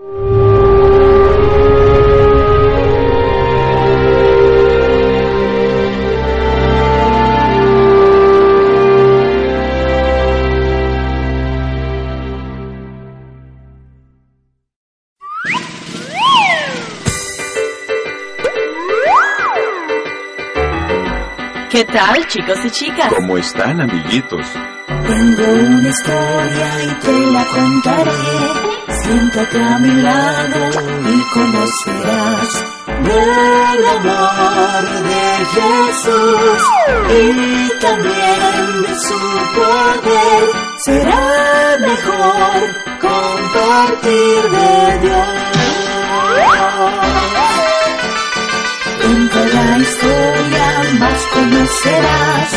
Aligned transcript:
¿Qué 0.00 0.06
tal, 21.84 22.26
chicos 22.26 22.58
y 22.64 22.70
chicas? 22.70 23.12
¿Cómo 23.14 23.36
están, 23.36 23.82
amiguitos? 23.82 24.46
Tengo 24.86 25.52
una 25.52 25.88
historia 25.88 26.84
y 26.84 26.94
te 27.00 27.32
la 27.32 27.44
contaré. 27.44 28.69
Siéntate 29.10 29.58
a 29.58 29.78
mi 29.80 30.02
lado 30.02 30.70
y 30.70 31.30
conocerás 31.34 32.64
del 33.06 33.84
amor 33.96 34.84
de 35.10 35.24
Jesús 35.54 36.62
y 37.10 37.80
también 37.80 38.82
de 38.82 38.94
su 39.06 39.20
poder. 39.56 40.44
Será 40.84 41.76
mejor 41.80 42.60
compartir 43.00 44.42
de 44.56 44.98
Dios. 45.02 45.28
En 49.02 49.20
la 49.54 49.78
historia 49.78 50.66
más 51.00 51.20
conocerás 51.34 52.50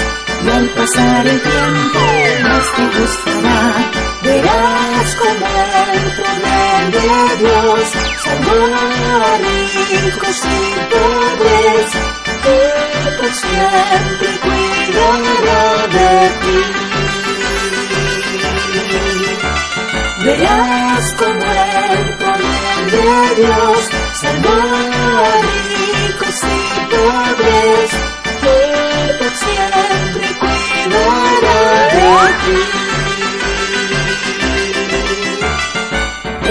y 0.45 0.49
al 0.51 0.67
pasar 0.69 1.25
el 1.25 1.41
tiempo 1.41 1.99
más 2.43 2.65
te 2.75 2.99
gustará. 2.99 4.03
Verás 4.21 5.15
como 5.15 5.72
de 6.17 7.37
Dios 7.37 7.89
salvó 8.23 8.75
a 8.75 9.37
ricos 9.37 10.41
y 10.45 10.59
pobres 10.91 11.89
y 12.43 13.17
por 13.17 13.33
siempre 13.33 14.29
cuidará 14.43 15.63
de 15.87 16.11
ti. 16.41 16.61
Verás 20.23 21.05
como 21.17 21.45
el 21.51 22.03
poder 22.21 22.83
de 22.91 23.11
Dios 23.41 23.81
salvó 24.21 24.49
a 24.49 25.41
ricos 25.49 26.39
y 26.43 26.55
pobres 26.93 27.89
que 28.41 28.57
por 29.19 29.33
siempre 29.35 30.27
cuidará 30.39 31.59
de 31.93 32.11
ti. 32.43 32.82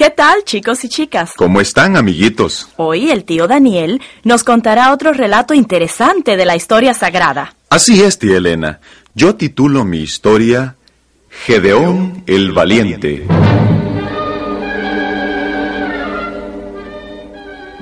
¿Qué 0.00 0.08
tal, 0.08 0.44
chicos 0.44 0.82
y 0.84 0.88
chicas? 0.88 1.32
¿Cómo 1.36 1.60
están, 1.60 1.94
amiguitos? 1.94 2.70
Hoy 2.78 3.10
el 3.10 3.24
tío 3.24 3.46
Daniel 3.46 4.00
nos 4.24 4.44
contará 4.44 4.94
otro 4.94 5.12
relato 5.12 5.52
interesante 5.52 6.38
de 6.38 6.46
la 6.46 6.56
historia 6.56 6.94
sagrada. 6.94 7.54
Así 7.68 8.02
es, 8.02 8.18
tía 8.18 8.38
Elena. 8.38 8.80
Yo 9.14 9.34
titulo 9.34 9.84
mi 9.84 9.98
historia 9.98 10.76
Gedeón 11.28 12.24
el 12.26 12.52
Valiente. 12.52 13.26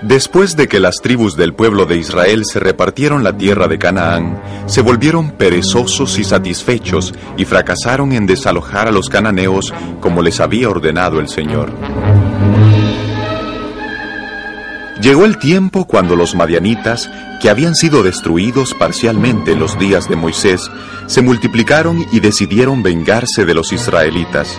Después 0.09 0.57
de 0.57 0.69
que 0.69 0.81
las 0.81 1.03
tribus 1.03 1.37
del 1.37 1.53
pueblo 1.53 1.85
de 1.85 1.99
Israel 1.99 2.47
se 2.47 2.59
repartieron 2.59 3.23
la 3.23 3.37
tierra 3.37 3.69
de 3.69 3.79
Canaán, 3.79 4.43
se 4.65 4.81
volvieron 4.81 5.33
perezosos 5.33 6.19
y 6.19 6.25
satisfechos 6.25 7.13
y 7.37 7.45
fracasaron 7.45 8.13
en 8.13 8.25
desalojar 8.25 8.89
a 8.89 8.91
los 8.91 9.11
cananeos 9.11 9.75
como 10.01 10.23
les 10.23 10.41
había 10.41 10.71
ordenado 10.71 11.21
el 11.21 11.29
Señor. 11.29 11.75
Llegó 15.03 15.27
el 15.27 15.37
tiempo 15.37 15.87
cuando 15.87 16.17
los 16.17 16.35
madianitas, 16.35 17.11
que 17.43 17.51
habían 17.51 17.75
sido 17.75 18.03
destruidos 18.03 18.73
parcialmente 18.73 19.53
en 19.53 19.61
los 19.61 19.79
días 19.79 20.09
de 20.09 20.17
Moisés, 20.17 20.71
se 21.07 21.21
multiplicaron 21.21 22.07
y 22.13 22.21
decidieron 22.21 22.83
vengarse 22.83 23.45
de 23.45 23.53
los 23.53 23.75
israelitas. 23.75 24.59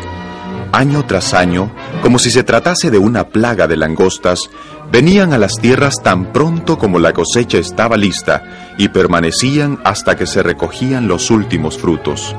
Año 0.72 1.04
tras 1.08 1.34
año, 1.34 1.72
como 2.04 2.20
si 2.20 2.30
se 2.30 2.44
tratase 2.44 2.92
de 2.92 3.00
una 3.00 3.30
plaga 3.30 3.68
de 3.68 3.76
langostas, 3.76 4.52
venían 4.92 5.34
a 5.34 5.38
las 5.38 5.56
tierras 5.56 6.02
tan 6.04 6.32
pronto 6.32 6.78
como 6.78 7.00
la 7.00 7.14
cosecha 7.14 7.58
estaba 7.58 7.98
lista 7.98 8.74
y 8.78 8.90
permanecían 8.90 9.80
hasta 9.84 10.16
que 10.16 10.26
se 10.26 10.44
recogían 10.44 11.08
los 11.08 11.32
últimos 11.32 11.78
frutos. 11.78 12.36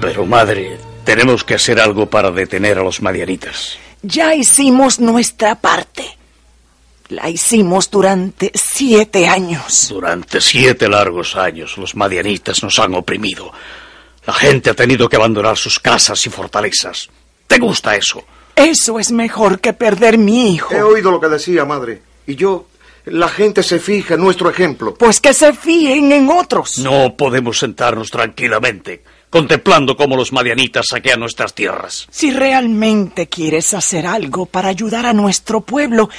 Pero 0.00 0.26
madre, 0.26 0.78
tenemos 1.04 1.44
que 1.44 1.54
hacer 1.54 1.80
algo 1.80 2.06
para 2.06 2.30
detener 2.30 2.78
a 2.78 2.82
los 2.82 3.02
madianitas. 3.02 3.78
Ya 4.02 4.34
hicimos 4.34 5.00
nuestra 5.00 5.56
parte. 5.56 6.04
La 7.08 7.30
hicimos 7.30 7.90
durante 7.90 8.52
siete 8.54 9.26
años. 9.26 9.88
Durante 9.88 10.40
siete 10.40 10.88
largos 10.88 11.36
años 11.36 11.78
los 11.78 11.96
madianitas 11.96 12.62
nos 12.62 12.78
han 12.78 12.94
oprimido. 12.94 13.50
La 14.26 14.34
gente 14.34 14.68
ha 14.68 14.74
tenido 14.74 15.08
que 15.08 15.16
abandonar 15.16 15.56
sus 15.56 15.80
casas 15.80 16.24
y 16.26 16.30
fortalezas. 16.30 17.08
¿Te 17.46 17.58
gusta 17.58 17.96
eso? 17.96 18.22
Eso 18.58 18.98
es 18.98 19.12
mejor 19.12 19.60
que 19.60 19.72
perder 19.72 20.18
mi 20.18 20.54
hijo. 20.54 20.74
He 20.74 20.82
oído 20.82 21.10
lo 21.10 21.20
que 21.20 21.28
decía, 21.28 21.64
madre. 21.64 22.02
Y 22.26 22.34
yo, 22.34 22.66
la 23.06 23.28
gente 23.28 23.62
se 23.62 23.78
fija 23.78 24.14
en 24.14 24.20
nuestro 24.20 24.50
ejemplo. 24.50 24.94
Pues 24.94 25.20
que 25.20 25.32
se 25.32 25.52
fíen 25.52 26.12
en 26.12 26.28
otros. 26.28 26.78
No 26.78 27.16
podemos 27.16 27.58
sentarnos 27.58 28.10
tranquilamente, 28.10 29.02
contemplando 29.30 29.96
cómo 29.96 30.16
los 30.16 30.32
madianitas 30.32 30.86
saquean 30.90 31.20
nuestras 31.20 31.54
tierras. 31.54 32.06
Si 32.10 32.30
realmente 32.30 33.28
quieres 33.28 33.72
hacer 33.74 34.06
algo 34.06 34.46
para 34.46 34.68
ayudar 34.68 35.06
a 35.06 35.12
nuestro 35.12 35.60
pueblo, 35.60 36.10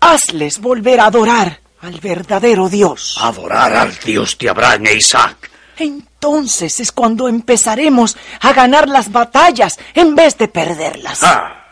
hazles 0.00 0.60
volver 0.60 1.00
a 1.00 1.06
adorar 1.06 1.60
al 1.80 2.00
verdadero 2.00 2.68
Dios. 2.68 3.16
Adorar 3.20 3.74
al 3.74 3.98
Dios 3.98 4.36
de 4.38 4.48
Abraham 4.48 4.86
e 4.86 4.94
Isaac. 4.94 5.50
Entonces 5.76 6.80
es 6.80 6.92
cuando 6.92 7.28
empezaremos 7.28 8.16
a 8.40 8.52
ganar 8.52 8.88
las 8.88 9.12
batallas 9.12 9.78
en 9.94 10.14
vez 10.14 10.36
de 10.36 10.48
perderlas. 10.48 11.22
Ah, 11.22 11.67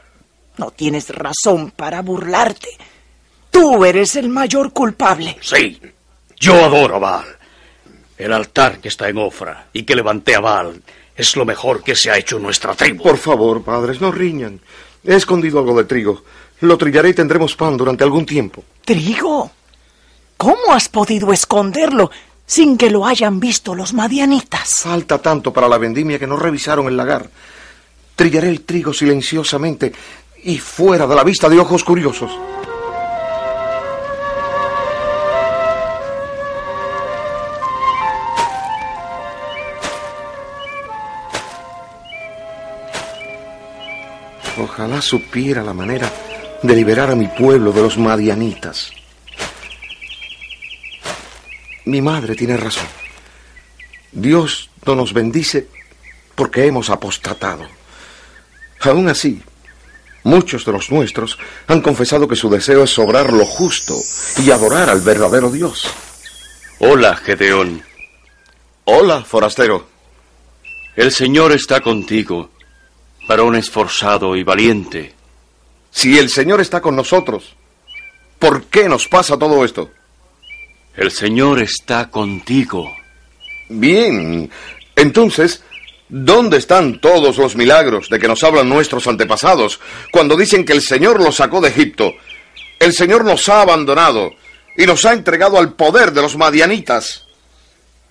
No 0.59 0.71
tienes 0.71 1.11
razón 1.11 1.71
para 1.71 2.03
burlarte. 2.03 2.69
Tú 3.51 3.85
eres 3.85 4.17
el 4.17 4.29
mayor 4.29 4.73
culpable. 4.73 5.37
sí, 5.41 5.81
yo 6.39 6.65
adoro 6.65 6.97
a 6.97 6.99
Baal. 6.99 7.37
El 8.19 8.33
altar 8.33 8.79
que 8.79 8.89
está 8.89 9.09
en 9.09 9.19
Ofra 9.19 9.69
y 9.73 9.85
que 9.85 9.97
levanté 9.97 10.35
a 10.35 10.41
Baal 10.41 10.83
es 11.15 11.37
lo 11.37 11.45
mejor 11.45 11.83
que 11.83 11.95
se 11.95 12.11
ha 12.11 12.19
hecho 12.19 12.37
en 12.37 12.43
nuestra 12.43 12.75
tribu. 12.75 13.03
Por 13.03 13.19
favor, 13.19 13.63
padres, 13.63 14.01
no 14.01 14.13
riñan. 14.13 14.61
He 15.05 15.15
escondido 15.15 15.59
algo 15.59 15.77
de 15.77 15.85
trigo. 15.85 16.25
Lo 16.61 16.77
trillaré 16.77 17.11
y 17.11 17.15
tendremos 17.15 17.57
pan 17.57 17.77
durante 17.77 18.05
algún 18.05 18.27
tiempo. 18.27 18.65
¿Trigo? 18.85 19.51
¿Cómo 20.37 20.73
has 20.73 20.89
podido 20.89 21.33
esconderlo 21.33 22.11
sin 22.47 22.79
que 22.79 22.91
lo 22.91 23.05
hayan 23.05 23.41
visto 23.41 23.75
los 23.75 23.93
madianitas. 23.93 24.77
Falta 24.83 25.19
tanto 25.19 25.53
para 25.53 25.69
la 25.69 25.79
vendimia 25.79 26.19
que 26.19 26.27
no 26.27 26.37
revisaron 26.37 26.87
el 26.87 26.97
lagar. 26.97 27.29
Trillaré 28.15 28.49
el 28.49 28.63
trigo 28.63 28.95
silenciosamente 28.95 29.93
y 30.47 30.59
fuera 30.59 31.09
de 31.09 31.15
la 31.17 31.25
vista 31.25 31.49
de 31.49 31.59
ojos 31.59 31.83
curiosos. 31.83 32.31
Ojalá 44.57 45.03
supiera 45.03 45.65
la 45.65 45.75
manera 45.75 46.09
de 46.63 46.77
liberar 46.77 47.11
a 47.11 47.17
mi 47.17 47.27
pueblo 47.27 47.73
de 47.73 47.83
los 47.83 47.99
madianitas. 47.99 48.93
Mi 51.87 52.01
madre 52.01 52.37
tiene 52.37 52.57
razón. 52.57 52.87
Dios 54.13 54.71
no 54.87 54.95
nos 54.95 55.13
bendice 55.13 55.67
porque 56.37 56.67
hemos 56.67 56.89
apostatado. 56.89 57.67
Aún 58.83 59.09
así, 59.09 59.43
muchos 60.27 60.65
de 60.65 60.73
los 60.73 60.91
nuestros 60.91 61.39
han 61.69 61.81
confesado 61.81 62.27
que 62.29 62.37
su 62.37 62.51
deseo 62.51 62.83
es 62.83 62.91
sobrar 62.91 63.33
lo 63.33 63.47
justo 63.47 63.95
y 64.45 64.51
adorar 64.51 64.91
al 64.91 65.01
verdadero 65.01 65.51
Dios. 65.51 65.89
Hola, 66.81 67.17
Gedeón. 67.17 67.83
Hola, 68.85 69.25
forastero. 69.25 69.87
El 70.97 71.13
Señor 71.13 71.53
está 71.53 71.81
contigo, 71.81 72.51
varón 73.29 73.55
esforzado 73.55 74.37
y 74.37 74.43
valiente. 74.43 75.15
Si 75.91 76.19
el 76.19 76.29
Señor 76.29 76.61
está 76.61 76.81
con 76.81 76.97
nosotros, 76.97 77.55
¿por 78.39 78.65
qué 78.65 78.89
nos 78.89 79.07
pasa 79.07 79.39
todo 79.39 79.65
esto? 79.65 79.91
El 80.97 81.11
Señor 81.13 81.61
está 81.63 82.11
contigo. 82.11 82.91
Bien, 83.69 84.51
entonces, 84.97 85.63
¿dónde 86.09 86.59
están 86.59 87.01
todos 87.01 87.39
los 87.39 87.57
milagros 87.57 88.09
de 88.09 88.19
que 88.19 88.29
nos 88.29 88.43
hablan 88.45 88.69
nuestros 88.69 89.07
antepasados 89.07 89.81
cuando 90.11 90.37
dicen 90.37 90.65
que 90.65 90.73
el 90.73 90.83
Señor 90.83 91.23
los 91.23 91.37
sacó 91.37 91.61
de 91.61 91.69
Egipto? 91.69 92.15
El 92.79 92.93
Señor 92.93 93.25
nos 93.25 93.49
ha 93.49 93.63
abandonado 93.63 94.33
y 94.77 94.87
nos 94.87 95.05
ha 95.05 95.13
entregado 95.13 95.59
al 95.59 95.75
poder 95.75 96.13
de 96.13 96.23
los 96.23 96.37
madianitas. 96.37 97.25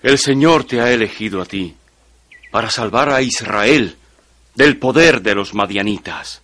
El 0.02 0.18
Señor 0.18 0.64
te 0.64 0.80
ha 0.80 0.90
elegido 0.90 1.40
a 1.40 1.46
ti 1.46 1.74
para 2.50 2.70
salvar 2.70 3.10
a 3.10 3.22
Israel 3.22 3.96
del 4.54 4.78
poder 4.78 5.22
de 5.22 5.34
los 5.34 5.54
madianitas. 5.54 6.42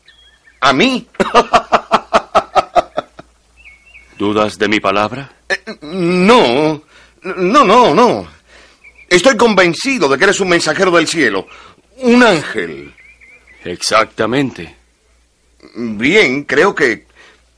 ¿A 0.61 0.73
mí? 0.73 1.07
¿Dudas 4.19 4.59
de 4.59 4.69
mi 4.69 4.79
palabra? 4.79 5.33
Eh, 5.49 5.59
no, 5.81 6.83
no, 7.23 7.65
no, 7.65 7.95
no. 7.95 8.29
Estoy 9.13 9.37
convencido 9.37 10.09
de 10.09 10.17
que 10.17 10.25
eres 10.25 10.41
un 10.41 10.49
mensajero 10.49 10.91
del 10.91 11.07
cielo, 11.07 11.47
un 11.99 12.23
ángel. 12.23 12.95
Exactamente. 13.63 14.75
Bien, 15.75 16.45
creo 16.45 16.75
que, 16.75 17.07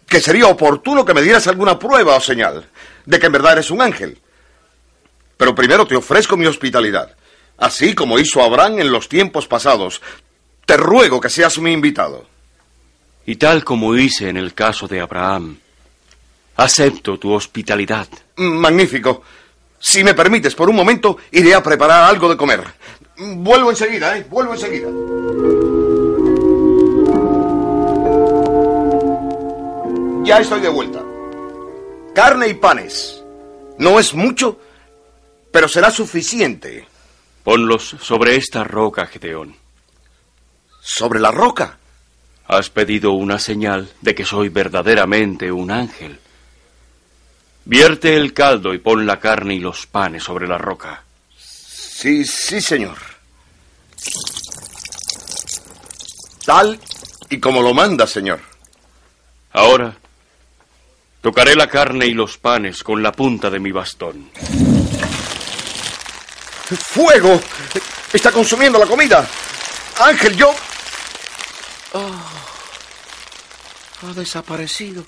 que 0.08 0.20
sería 0.20 0.48
oportuno 0.48 1.04
que 1.04 1.14
me 1.14 1.22
dieras 1.22 1.46
alguna 1.46 1.78
prueba 1.78 2.16
o 2.16 2.20
señal 2.20 2.68
de 3.06 3.20
que 3.20 3.26
en 3.26 3.32
verdad 3.32 3.52
eres 3.52 3.70
un 3.70 3.80
ángel. 3.82 4.18
Pero 5.36 5.54
primero 5.54 5.86
te 5.86 5.94
ofrezco 5.94 6.36
mi 6.36 6.46
hospitalidad, 6.46 7.14
así 7.58 7.94
como 7.94 8.18
hizo 8.18 8.42
Abraham 8.42 8.80
en 8.80 8.90
los 8.90 9.08
tiempos 9.08 9.46
pasados. 9.46 10.02
Te 10.66 10.76
ruego 10.76 11.20
que 11.20 11.30
seas 11.30 11.60
mi 11.60 11.70
invitado. 11.70 12.26
Y 13.26 13.36
tal 13.36 13.62
como 13.62 13.94
hice 13.94 14.28
en 14.28 14.38
el 14.38 14.54
caso 14.54 14.88
de 14.88 15.00
Abraham, 15.00 15.56
acepto 16.56 17.16
tu 17.16 17.32
hospitalidad. 17.32 18.08
Magnífico. 18.38 19.22
Si 19.86 20.02
me 20.02 20.14
permites, 20.14 20.54
por 20.54 20.70
un 20.70 20.76
momento 20.76 21.18
iré 21.30 21.54
a 21.54 21.62
preparar 21.62 22.04
algo 22.04 22.30
de 22.30 22.38
comer. 22.38 22.64
Vuelvo 23.18 23.68
enseguida, 23.68 24.16
¿eh? 24.16 24.26
Vuelvo 24.30 24.54
enseguida. 24.54 24.88
Ya 30.24 30.38
estoy 30.38 30.62
de 30.62 30.70
vuelta. 30.70 31.02
Carne 32.14 32.48
y 32.48 32.54
panes. 32.54 33.22
No 33.76 34.00
es 34.00 34.14
mucho, 34.14 34.58
pero 35.52 35.68
será 35.68 35.90
suficiente. 35.90 36.88
Ponlos 37.42 37.94
sobre 38.00 38.36
esta 38.36 38.64
roca, 38.64 39.04
Gedeón. 39.04 39.54
¿Sobre 40.80 41.20
la 41.20 41.30
roca? 41.30 41.76
Has 42.46 42.70
pedido 42.70 43.12
una 43.12 43.38
señal 43.38 43.90
de 44.00 44.14
que 44.14 44.24
soy 44.24 44.48
verdaderamente 44.48 45.52
un 45.52 45.70
ángel. 45.70 46.18
Vierte 47.66 48.14
el 48.14 48.34
caldo 48.34 48.74
y 48.74 48.78
pon 48.78 49.06
la 49.06 49.18
carne 49.18 49.54
y 49.54 49.58
los 49.58 49.86
panes 49.86 50.22
sobre 50.22 50.46
la 50.46 50.58
roca. 50.58 51.02
Sí, 51.36 52.24
sí, 52.24 52.60
señor. 52.60 52.98
Tal 56.44 56.78
y 57.30 57.40
como 57.40 57.62
lo 57.62 57.72
manda, 57.72 58.06
señor. 58.06 58.40
Ahora, 59.52 59.96
tocaré 61.22 61.54
la 61.54 61.68
carne 61.68 62.06
y 62.06 62.12
los 62.12 62.36
panes 62.36 62.82
con 62.82 63.02
la 63.02 63.12
punta 63.12 63.48
de 63.48 63.60
mi 63.60 63.72
bastón. 63.72 64.30
¡Fuego! 66.90 67.40
Está 68.12 68.30
consumiendo 68.30 68.78
la 68.78 68.86
comida. 68.86 69.26
Ángel, 70.00 70.36
yo... 70.36 70.54
Oh, 71.92 72.10
ha 74.02 74.12
desaparecido. 74.12 75.04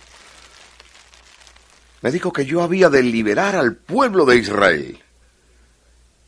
Me 2.07 2.13
dijo 2.13 2.33
que 2.33 2.47
yo 2.47 2.63
había 2.63 2.89
de 2.89 3.03
liberar 3.03 3.57
al 3.57 3.75
pueblo 3.75 4.25
de 4.25 4.37
Israel. 4.37 4.97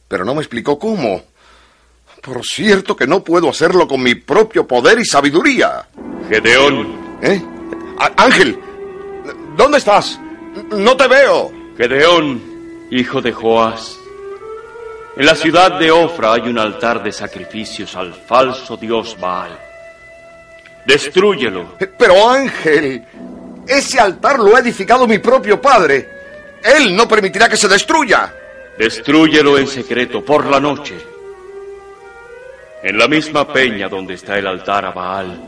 Pero 0.09 0.25
no 0.25 0.35
me 0.35 0.41
explicó 0.41 0.77
cómo. 0.77 1.23
Por 2.21 2.45
cierto 2.45 2.97
que 2.97 3.07
no 3.07 3.23
puedo 3.23 3.49
hacerlo 3.49 3.87
con 3.87 4.03
mi 4.03 4.17
propio 4.17 4.67
poder 4.67 4.99
y 4.99 5.05
sabiduría. 5.05 5.89
Gedeón. 6.29 7.19
¿Eh? 7.23 7.41
Ángel, 8.17 8.59
¿dónde 9.57 9.79
estás? 9.79 10.19
No 10.73 10.97
te 10.97 11.07
veo. 11.07 11.53
Gedeón, 11.77 12.43
hijo 12.91 13.23
de 13.23 13.31
Joás. 13.31 13.97
En 15.17 15.27
la 15.27 15.37
ciudad 15.37 15.79
de 15.79 15.93
Ofra 15.93 16.33
hay 16.33 16.49
un 16.49 16.59
altar 16.59 17.05
de 17.05 17.13
sacrificios 17.13 17.95
al 17.95 18.15
falso 18.15 18.77
dios 18.77 19.17
Baal. 19.21 19.57
Destrúyelo. 20.89 21.77
Pero 21.97 22.29
Ángel, 22.29 23.05
ese 23.69 24.01
altar 24.01 24.39
lo 24.39 24.57
ha 24.57 24.61
edificado 24.61 25.07
mi 25.07 25.19
propio 25.19 25.61
padre. 25.61 26.09
Él 26.63 26.97
no 26.97 27.07
permitirá 27.07 27.49
que 27.49 27.57
se 27.57 27.69
destruya. 27.69 28.35
Destrúyelo 28.79 29.59
en 29.59 29.67
secreto 29.67 30.25
por 30.25 30.47
la 30.47 30.59
noche. 30.59 30.97
En 32.83 32.97
la 32.97 33.09
misma 33.09 33.47
peña 33.53 33.89
donde 33.89 34.15
está 34.15 34.39
el 34.39 34.47
altar 34.47 34.85
a 34.85 34.93
Baal, 34.93 35.41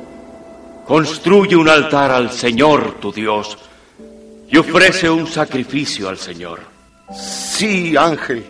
construye 0.87 1.57
un 1.57 1.69
altar 1.69 2.11
al 2.11 2.31
Señor 2.31 2.95
tu 3.01 3.13
Dios 3.13 3.57
y 4.49 4.57
ofrece 4.57 5.09
un 5.09 5.27
sacrificio 5.27 6.09
al 6.09 6.19
Señor. 6.19 6.61
Sí, 7.15 7.97
Ángel. 7.97 8.45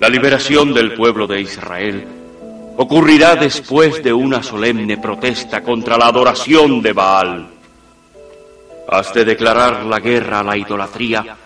La 0.00 0.08
liberación 0.08 0.74
del 0.74 0.94
pueblo 0.94 1.26
de 1.26 1.40
Israel 1.40 2.06
ocurrirá 2.76 3.36
después 3.36 4.02
de 4.02 4.12
una 4.12 4.42
solemne 4.42 4.98
protesta 4.98 5.62
contra 5.62 5.96
la 5.96 6.08
adoración 6.08 6.82
de 6.82 6.92
Baal. 6.92 7.55
Has 8.88 9.12
de 9.12 9.24
declarar 9.24 9.84
la 9.84 9.98
guerra 9.98 10.40
a 10.40 10.44
la 10.44 10.56
idolatría 10.56 11.36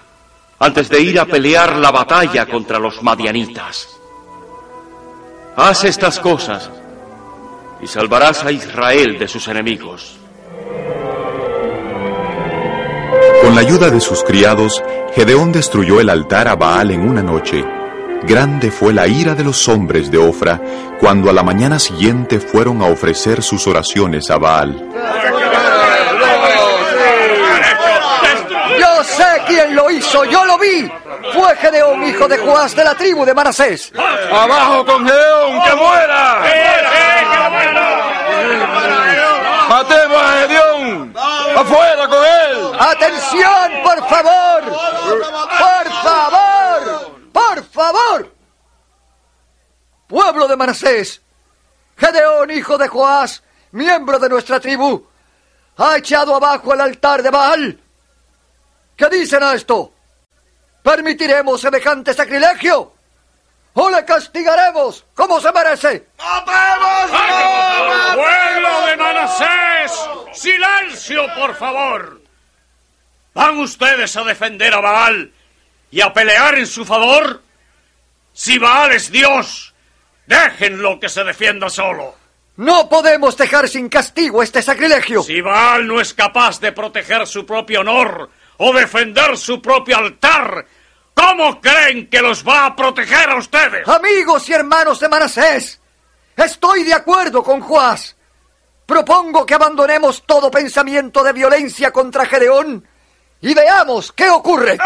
antes 0.59 0.91
de 0.91 1.01
ir 1.01 1.19
a 1.19 1.25
pelear 1.25 1.77
la 1.77 1.91
batalla 1.91 2.45
contra 2.47 2.79
los 2.79 3.03
madianitas. 3.03 3.89
Haz 5.57 5.85
estas 5.85 6.21
cosas 6.21 6.71
y 7.81 7.87
salvarás 7.87 8.45
a 8.45 8.53
Israel 8.53 9.19
de 9.19 9.27
sus 9.27 9.49
enemigos. 9.49 10.17
Con 13.43 13.55
la 13.55 13.63
ayuda 13.63 13.89
de 13.89 14.01
sus 14.01 14.23
criados, 14.23 14.83
Gedeón 15.15 15.51
destruyó 15.51 15.99
el 15.99 16.11
altar 16.11 16.47
a 16.47 16.57
Baal 16.57 16.91
en 16.91 17.09
una 17.09 17.23
noche. 17.23 17.65
Grande 18.23 18.71
fue 18.71 18.93
la 18.93 19.09
ira 19.09 19.35
de 19.35 19.45
los 19.45 19.67
hombres 19.67 20.11
de 20.11 20.19
Ofra 20.19 20.61
cuando 21.01 21.31
a 21.31 21.33
la 21.33 21.43
mañana 21.43 21.79
siguiente 21.79 22.39
fueron 22.39 22.83
a 22.83 22.87
ofrecer 22.87 23.43
sus 23.43 23.67
oraciones 23.67 24.31
a 24.31 24.37
Baal. 24.37 24.90
Quién 29.51 29.75
lo 29.75 29.91
hizo, 29.91 30.25
yo 30.27 30.45
lo 30.45 30.57
vi. 30.59 30.89
Fue 31.35 31.57
Gedeón, 31.57 32.05
hijo 32.05 32.29
de 32.29 32.39
Joás, 32.39 32.77
de 32.77 32.85
la 32.85 32.95
tribu 32.95 33.25
de 33.25 33.35
Manasés. 33.35 33.93
¡Abajo 33.97 34.87
con 34.87 35.05
Gedeón, 35.05 35.63
que 35.65 35.75
muera! 35.75 36.41
¡Matemos 39.69 40.23
a 40.23 40.33
Gedeón! 40.39 41.15
¡Afuera 41.57 42.09
con 42.09 42.25
él! 42.25 42.73
¡Atención, 42.79 43.73
por 43.83 44.09
favor! 44.09 44.63
¡Por 45.59 45.93
favor! 46.05 47.21
¡Por 47.33 47.65
favor! 47.73 48.35
Pueblo 50.07 50.47
de 50.47 50.57
Manasés, 50.57 51.23
Gedeón, 51.97 52.53
hijo 52.53 52.79
de 52.79 52.87
Joás, 52.87 53.43
miembro 53.73 54.21
de 54.21 54.29
nuestra 54.29 54.61
tribu, 54.61 55.07
ha 55.77 55.97
echado 55.97 56.37
abajo 56.37 56.73
el 56.73 56.81
altar 56.81 57.23
de 57.23 57.31
Baal. 57.31 57.81
¿Qué 59.01 59.09
dicen 59.09 59.43
a 59.43 59.55
esto? 59.55 59.95
¿Permitiremos 60.83 61.59
semejante 61.59 62.13
sacrilegio? 62.13 62.93
¿O 63.73 63.89
le 63.89 64.05
castigaremos 64.05 65.07
como 65.15 65.41
se 65.41 65.51
merece? 65.53 66.07
¡Pueblo 68.15 68.87
de 68.87 68.97
Manasés! 68.99 69.93
¡Silencio, 70.35 71.23
por 71.35 71.57
favor! 71.57 72.21
¿Van 73.33 73.59
ustedes 73.61 74.15
a 74.19 74.25
defender 74.25 74.75
a 74.75 74.83
Baal 74.83 75.33
y 75.91 76.03
a 76.03 76.13
pelear 76.13 76.57
en 76.59 76.67
su 76.67 76.85
favor? 76.85 77.41
Si 78.35 78.59
Baal 78.59 78.93
es 78.93 79.11
Dios, 79.11 79.73
déjenlo 80.27 81.01
que 81.01 81.09
se 81.09 81.25
defienda 81.25 81.71
solo. 81.71 82.17
No 82.57 82.91
podemos 82.91 83.35
dejar 83.39 83.67
sin 83.67 83.89
castigo 83.89 84.43
este 84.43 84.61
sacrilegio. 84.61 85.23
Si 85.23 85.41
Baal 85.41 85.87
no 85.87 86.03
es 86.03 86.13
capaz 86.13 86.61
de 86.61 86.73
proteger 86.73 87.27
su 87.27 87.47
propio 87.47 87.81
honor 87.81 88.29
o 88.63 88.75
defender 88.75 89.39
su 89.39 89.61
propio 89.63 89.97
altar, 89.97 90.67
¿cómo 91.15 91.61
creen 91.63 92.11
que 92.11 92.21
los 92.21 92.47
va 92.47 92.67
a 92.67 92.77
proteger 92.77 93.31
a 93.31 93.37
ustedes? 93.37 93.89
Amigos 93.89 94.47
y 94.51 94.53
hermanos 94.53 95.01
de 95.01 95.09
Manasés, 95.09 95.81
estoy 96.37 96.83
de 96.83 96.93
acuerdo 96.93 97.43
con 97.43 97.61
Joás. 97.61 98.17
Propongo 98.85 99.47
que 99.47 99.55
abandonemos 99.55 100.25
todo 100.27 100.51
pensamiento 100.51 101.23
de 101.23 101.33
violencia 101.33 101.91
contra 101.91 102.27
Gedeón 102.27 102.87
y 103.41 103.55
veamos 103.55 104.13
qué 104.13 104.29
ocurre. 104.29 104.77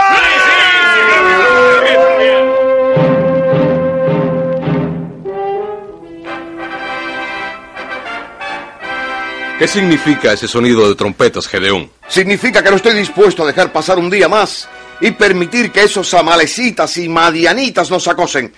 ¿Qué 9.59 9.69
significa 9.69 10.33
ese 10.33 10.49
sonido 10.49 10.89
de 10.89 10.97
trompetas, 10.97 11.47
Gedeón? 11.47 11.89
Significa 12.09 12.63
que 12.63 12.71
no 12.71 12.77
estoy 12.77 12.95
dispuesto 12.95 13.45
a 13.45 13.47
dejar 13.47 13.73
pasar 13.73 13.99
un 13.99 14.11
día 14.11 14.29
más 14.29 14.69
y 15.01 15.13
permitir 15.13 15.71
que 15.71 15.85
esos 15.85 16.13
amalecitas 16.13 16.97
y 16.97 17.09
madianitas 17.09 17.89
nos 17.89 18.09
acosen. 18.09 18.53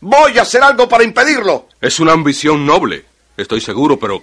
Voy 0.00 0.38
a 0.38 0.42
hacer 0.42 0.62
algo 0.62 0.88
para 0.88 1.04
impedirlo. 1.04 1.68
Es 1.80 2.00
una 2.00 2.12
ambición 2.12 2.64
noble, 2.64 3.04
estoy 3.36 3.60
seguro, 3.60 3.98
pero 3.98 4.22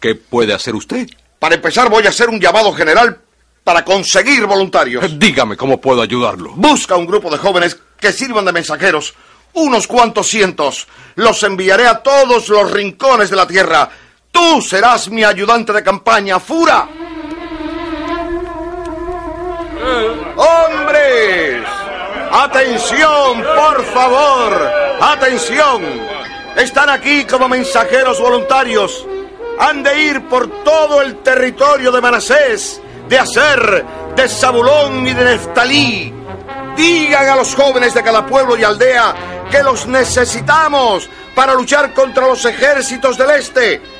¿qué 0.00 0.16
puede 0.16 0.52
hacer 0.52 0.74
usted? 0.74 1.08
Para 1.38 1.54
empezar, 1.54 1.88
voy 1.88 2.04
a 2.04 2.08
hacer 2.08 2.28
un 2.28 2.40
llamado 2.40 2.72
general 2.72 3.20
para 3.62 3.84
conseguir 3.84 4.46
voluntarios. 4.46 5.18
Dígame 5.18 5.56
cómo 5.56 5.80
puedo 5.80 6.02
ayudarlo. 6.02 6.52
Busca 6.56 6.96
un 6.96 7.06
grupo 7.06 7.30
de 7.30 7.38
jóvenes 7.38 7.78
que 7.98 8.12
sirvan 8.12 8.44
de 8.44 8.52
mensajeros. 8.52 9.14
Unos 9.52 9.86
cuantos 9.86 10.26
cientos. 10.26 10.88
Los 11.14 11.42
enviaré 11.44 11.86
a 11.86 12.02
todos 12.02 12.48
los 12.48 12.70
rincones 12.72 13.30
de 13.30 13.36
la 13.36 13.46
tierra. 13.46 13.90
Tú 14.30 14.62
serás 14.62 15.08
mi 15.10 15.24
ayudante 15.24 15.72
de 15.72 15.82
campaña, 15.82 16.38
Fura. 16.38 16.88
¡Hombres! 20.36 21.64
¡Atención, 22.32 23.42
por 23.42 23.84
favor! 23.86 24.72
¡Atención! 25.00 25.82
Están 26.56 26.90
aquí 26.90 27.24
como 27.24 27.48
mensajeros 27.48 28.20
voluntarios. 28.20 29.06
Han 29.58 29.82
de 29.82 30.02
ir 30.02 30.22
por 30.28 30.48
todo 30.64 31.02
el 31.02 31.16
territorio 31.16 31.92
de 31.92 32.00
Manasés, 32.00 32.80
de 33.08 33.18
Aser, 33.18 33.84
de 34.14 34.28
Zabulón 34.28 35.06
y 35.06 35.12
de 35.12 35.24
Neftalí. 35.24 36.14
Digan 36.76 37.28
a 37.28 37.36
los 37.36 37.54
jóvenes 37.54 37.92
de 37.94 38.02
cada 38.02 38.24
pueblo 38.24 38.56
y 38.56 38.64
aldea 38.64 39.14
que 39.50 39.62
los 39.62 39.86
necesitamos 39.86 41.08
para 41.34 41.54
luchar 41.54 41.92
contra 41.92 42.26
los 42.26 42.44
ejércitos 42.44 43.18
del 43.18 43.30
este. 43.30 43.99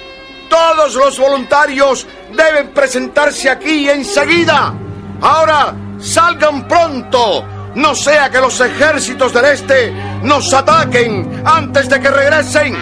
Todos 0.50 0.96
los 0.96 1.16
voluntarios 1.18 2.06
deben 2.36 2.74
presentarse 2.74 3.48
aquí 3.48 3.88
enseguida. 3.88 4.74
Ahora, 5.20 5.74
salgan 6.00 6.66
pronto. 6.66 7.44
No 7.76 7.94
sea 7.94 8.28
que 8.28 8.40
los 8.40 8.60
ejércitos 8.60 9.32
del 9.32 9.44
este 9.44 9.92
nos 10.24 10.52
ataquen 10.52 11.42
antes 11.44 11.88
de 11.88 12.00
que 12.00 12.10
regresen. 12.10 12.74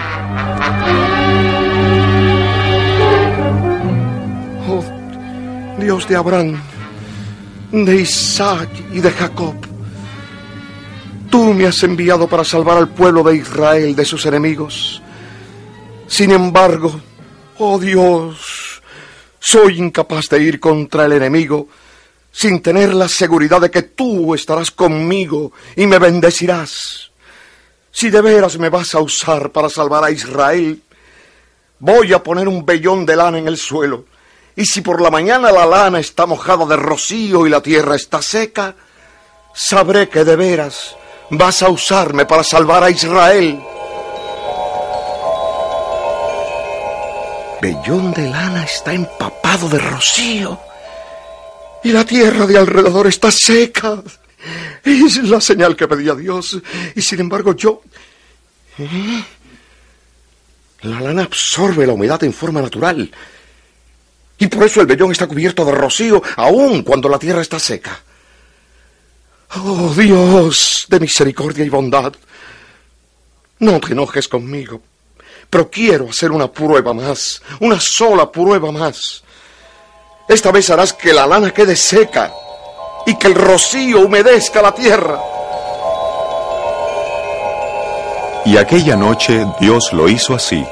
Oh, 4.67 4.83
Dios 5.79 6.09
de 6.09 6.17
Abraham, 6.17 6.59
de 7.71 7.97
Isaac 7.97 8.71
y 8.93 9.01
de 9.01 9.11
Jacob. 9.11 9.57
Tú 11.31 11.53
me 11.53 11.67
has 11.67 11.83
enviado 11.83 12.27
para 12.27 12.45
salvar 12.45 12.79
al 12.79 12.89
pueblo 12.89 13.23
de 13.23 13.37
Israel 13.37 13.95
de 13.95 14.07
sus 14.07 14.25
enemigos. 14.25 15.03
Sin 16.07 16.31
embargo, 16.31 16.99
oh 17.59 17.79
Dios, 17.79 18.83
soy 19.39 19.79
incapaz 19.79 20.29
de 20.29 20.43
ir 20.43 20.61
contra 20.61 21.07
el 21.07 21.13
enemigo 21.13 21.69
sin 22.31 22.63
tener 22.63 22.95
la 22.95 23.09
seguridad 23.09 23.61
de 23.61 23.71
que 23.71 23.83
tú 23.83 24.35
estarás 24.35 24.71
conmigo 24.71 25.53
y 25.77 25.87
me 25.87 25.99
bendecirás. 25.99 27.11
Si 27.91 28.11
de 28.11 28.21
veras 28.21 28.59
me 28.59 28.69
vas 28.69 28.95
a 28.95 29.01
usar 29.01 29.51
para 29.51 29.69
salvar 29.69 30.05
a 30.05 30.11
Israel, 30.11 30.81
voy 31.81 32.13
a 32.13 32.23
poner 32.23 32.47
un 32.47 32.65
vellón 32.65 33.05
de 33.05 33.17
lana 33.17 33.39
en 33.39 33.49
el 33.49 33.57
suelo. 33.57 34.05
Y 34.55 34.65
si 34.65 34.81
por 34.81 35.01
la 35.01 35.11
mañana 35.11 35.51
la 35.51 35.67
lana 35.67 35.99
está 35.99 36.27
mojada 36.27 36.65
de 36.67 36.77
rocío 36.77 37.47
y 37.47 37.51
la 37.51 37.61
tierra 37.61 37.97
está 37.97 38.23
seca, 38.23 38.75
sabré 39.53 40.09
que 40.09 40.25
de 40.25 40.37
veras 40.37 40.97
vas 41.31 41.63
a 41.63 41.71
usarme 41.71 42.25
para 42.25 42.45
salvar 42.45 42.85
a 42.85 42.91
Israel. 42.91 43.61
Vellón 47.61 48.13
de 48.13 48.29
lana 48.29 48.65
está 48.65 48.93
empapado 48.93 49.69
de 49.69 49.79
rocío 49.79 50.61
y 51.83 51.93
la 51.93 52.05
tierra 52.05 52.47
de 52.47 52.59
alrededor 52.59 53.07
está 53.07 53.31
seca. 53.31 54.03
Es 54.85 55.17
la 55.25 55.41
señal 55.41 55.77
que 55.77 55.89
pedía 55.89 56.15
Dios. 56.15 56.59
Y 56.95 57.03
sin 57.03 57.21
embargo 57.21 57.55
yo... 57.55 57.83
¿Eh? 58.79 59.25
La 60.83 61.01
lana 61.01 61.25
absorbe 61.25 61.87
la 61.87 61.93
humedad 61.93 62.23
en 62.23 62.33
forma 62.33 62.63
natural. 62.63 63.11
Y 64.39 64.47
por 64.47 64.65
eso 64.65 64.81
el 64.81 64.87
vellón 64.87 65.11
está 65.11 65.27
cubierto 65.27 65.65
de 65.65 65.73
rocío, 65.73 66.23
aun 66.37 66.83
cuando 66.83 67.09
la 67.09 67.19
tierra 67.19 67.43
está 67.43 67.59
seca. 67.59 68.01
Oh 69.57 69.93
Dios 69.97 70.87
de 70.89 71.01
misericordia 71.01 71.65
y 71.65 71.69
bondad, 71.69 72.13
no 73.61 73.81
te 73.81 73.93
enojes 73.93 74.29
conmigo, 74.29 74.83
pero 75.51 75.71
quiero 75.71 76.09
hacer 76.11 76.31
una 76.31 76.49
prueba 76.51 76.93
más, 76.93 77.43
una 77.61 77.81
sola 77.81 78.31
prueba 78.31 78.71
más. 78.71 79.23
Esta 80.29 80.53
vez 80.53 80.69
harás 80.71 80.93
que 80.93 81.13
la 81.13 81.27
lana 81.27 81.53
quede 81.53 81.75
seca 81.75 82.33
y 83.07 83.17
que 83.17 83.29
el 83.29 83.35
rocío 83.35 84.01
humedezca 84.01 84.61
la 84.61 84.73
tierra. 84.73 85.21
Y 88.45 88.57
aquella 88.57 88.97
noche 88.97 89.47
Dios 89.61 89.93
lo 89.93 90.09
hizo 90.09 90.35
así. 90.35 90.65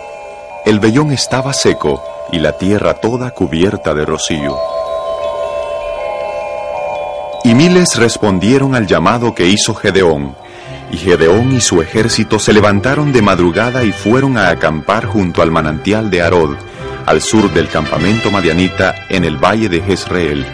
El 0.64 0.80
vellón 0.80 1.12
estaba 1.12 1.52
seco 1.52 2.02
y 2.32 2.38
la 2.38 2.58
tierra 2.58 2.94
toda 2.94 3.30
cubierta 3.30 3.94
de 3.94 4.04
rocío. 4.04 4.58
Y 7.44 7.54
miles 7.54 7.96
respondieron 7.96 8.74
al 8.74 8.86
llamado 8.86 9.34
que 9.34 9.46
hizo 9.46 9.74
Gedeón. 9.74 10.36
Y 10.92 10.96
Gedeón 10.98 11.52
y 11.54 11.60
su 11.60 11.82
ejército 11.82 12.38
se 12.38 12.52
levantaron 12.52 13.12
de 13.12 13.22
madrugada 13.22 13.84
y 13.84 13.92
fueron 13.92 14.38
a 14.38 14.50
acampar 14.50 15.04
junto 15.04 15.42
al 15.42 15.50
manantial 15.50 16.10
de 16.10 16.22
Arod, 16.22 16.54
al 17.06 17.20
sur 17.20 17.52
del 17.52 17.68
campamento 17.68 18.30
madianita 18.30 18.94
en 19.08 19.24
el 19.24 19.36
valle 19.36 19.68
de 19.68 19.80
Jezreel. 19.80 20.46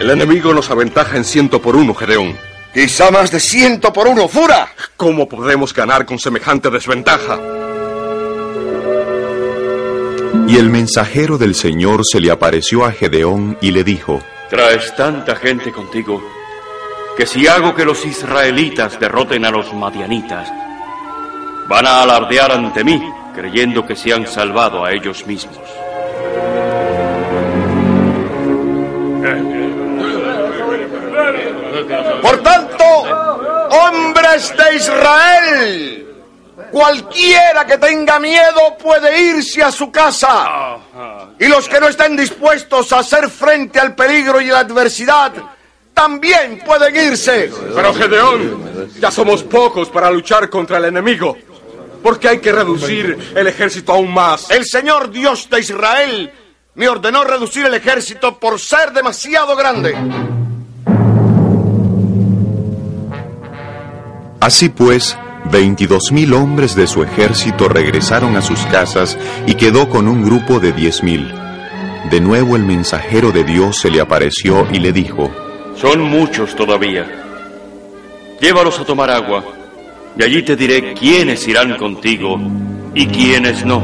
El 0.00 0.10
enemigo 0.10 0.52
nos 0.52 0.70
aventaja 0.70 1.16
en 1.16 1.24
ciento 1.24 1.60
por 1.62 1.76
uno, 1.76 1.94
Gedeón. 1.94 2.36
Quizá 2.74 3.10
más 3.10 3.30
de 3.30 3.40
ciento 3.40 3.92
por 3.92 4.06
uno, 4.06 4.28
Fura. 4.28 4.68
¿Cómo 4.96 5.28
podremos 5.28 5.72
ganar 5.72 6.04
con 6.04 6.18
semejante 6.18 6.70
desventaja? 6.70 7.38
Y 10.46 10.56
el 10.56 10.70
mensajero 10.70 11.38
del 11.38 11.54
Señor 11.54 12.04
se 12.04 12.20
le 12.20 12.30
apareció 12.30 12.84
a 12.84 12.92
Gedeón 12.92 13.58
y 13.60 13.70
le 13.70 13.84
dijo, 13.84 14.20
Traes 14.50 14.94
tanta 14.96 15.36
gente 15.36 15.72
contigo 15.72 16.22
que 17.18 17.26
si 17.26 17.48
hago 17.48 17.74
que 17.74 17.84
los 17.84 18.04
israelitas 18.04 19.00
derroten 19.00 19.44
a 19.44 19.50
los 19.50 19.74
madianitas, 19.74 20.48
van 21.66 21.84
a 21.84 22.02
alardear 22.02 22.52
ante 22.52 22.84
mí, 22.84 23.02
creyendo 23.34 23.84
que 23.84 23.96
se 23.96 24.12
han 24.12 24.24
salvado 24.24 24.84
a 24.84 24.92
ellos 24.92 25.26
mismos. 25.26 25.58
Por 32.22 32.40
tanto, 32.40 32.84
hombres 32.84 34.54
de 34.56 34.76
Israel, 34.76 36.16
cualquiera 36.70 37.66
que 37.66 37.78
tenga 37.78 38.20
miedo 38.20 38.78
puede 38.80 39.20
irse 39.20 39.60
a 39.60 39.72
su 39.72 39.90
casa. 39.90 40.76
Y 41.36 41.48
los 41.48 41.68
que 41.68 41.80
no 41.80 41.88
estén 41.88 42.16
dispuestos 42.16 42.92
a 42.92 43.00
hacer 43.00 43.28
frente 43.28 43.80
al 43.80 43.96
peligro 43.96 44.40
y 44.40 44.46
la 44.46 44.60
adversidad, 44.60 45.32
también 45.98 46.60
pueden 46.64 46.94
irse. 46.94 47.50
Pero 47.74 47.92
Gedeón, 47.92 48.88
ya 49.00 49.10
somos 49.10 49.42
pocos 49.42 49.88
para 49.88 50.08
luchar 50.12 50.48
contra 50.48 50.78
el 50.78 50.84
enemigo. 50.84 51.36
¿Por 52.04 52.20
qué 52.20 52.28
hay 52.28 52.38
que 52.38 52.52
reducir 52.52 53.32
el 53.34 53.46
ejército 53.48 53.94
aún 53.94 54.14
más? 54.14 54.48
El 54.48 54.64
Señor 54.64 55.10
Dios 55.10 55.50
de 55.50 55.58
Israel 55.58 56.32
me 56.76 56.88
ordenó 56.88 57.24
reducir 57.24 57.66
el 57.66 57.74
ejército 57.74 58.38
por 58.38 58.60
ser 58.60 58.92
demasiado 58.92 59.56
grande. 59.56 59.96
Así 64.40 64.68
pues, 64.68 65.18
veintidós 65.50 66.12
mil 66.12 66.32
hombres 66.32 66.76
de 66.76 66.86
su 66.86 67.02
ejército 67.02 67.68
regresaron 67.68 68.36
a 68.36 68.42
sus 68.42 68.60
casas 68.66 69.18
y 69.48 69.56
quedó 69.56 69.88
con 69.88 70.06
un 70.06 70.22
grupo 70.24 70.60
de 70.60 70.70
diez 70.70 71.02
mil. 71.02 71.34
De 72.08 72.20
nuevo 72.20 72.54
el 72.54 72.64
mensajero 72.64 73.32
de 73.32 73.42
Dios 73.42 73.78
se 73.78 73.90
le 73.90 74.00
apareció 74.00 74.68
y 74.72 74.78
le 74.78 74.92
dijo, 74.92 75.28
Son 75.80 76.00
muchos 76.02 76.56
todavía. 76.56 77.06
Llévalos 78.40 78.80
a 78.80 78.84
tomar 78.84 79.10
agua, 79.10 79.44
y 80.16 80.22
allí 80.24 80.42
te 80.42 80.56
diré 80.56 80.92
quiénes 80.94 81.46
irán 81.46 81.76
contigo 81.76 82.36
y 82.94 83.06
quiénes 83.06 83.64
no. 83.64 83.80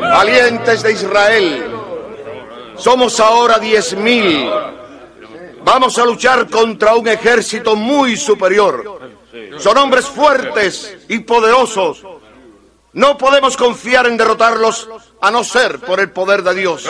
Valientes 0.00 0.82
de 0.82 0.92
Israel, 0.92 1.64
somos 2.76 3.18
ahora 3.18 3.58
diez 3.58 3.96
mil. 3.96 4.50
Vamos 5.64 5.98
a 5.98 6.04
luchar 6.04 6.48
contra 6.50 6.96
un 6.96 7.08
ejército 7.08 7.76
muy 7.76 8.16
superior. 8.16 9.00
Son 9.58 9.78
hombres 9.78 10.04
fuertes 10.04 10.98
y 11.08 11.20
poderosos. 11.20 12.04
No 12.92 13.16
podemos 13.16 13.56
confiar 13.56 14.06
en 14.06 14.16
derrotarlos 14.16 14.88
a 15.20 15.30
no 15.30 15.44
ser 15.44 15.78
por 15.78 16.00
el 16.00 16.10
poder 16.10 16.42
de 16.42 16.54
Dios. 16.54 16.88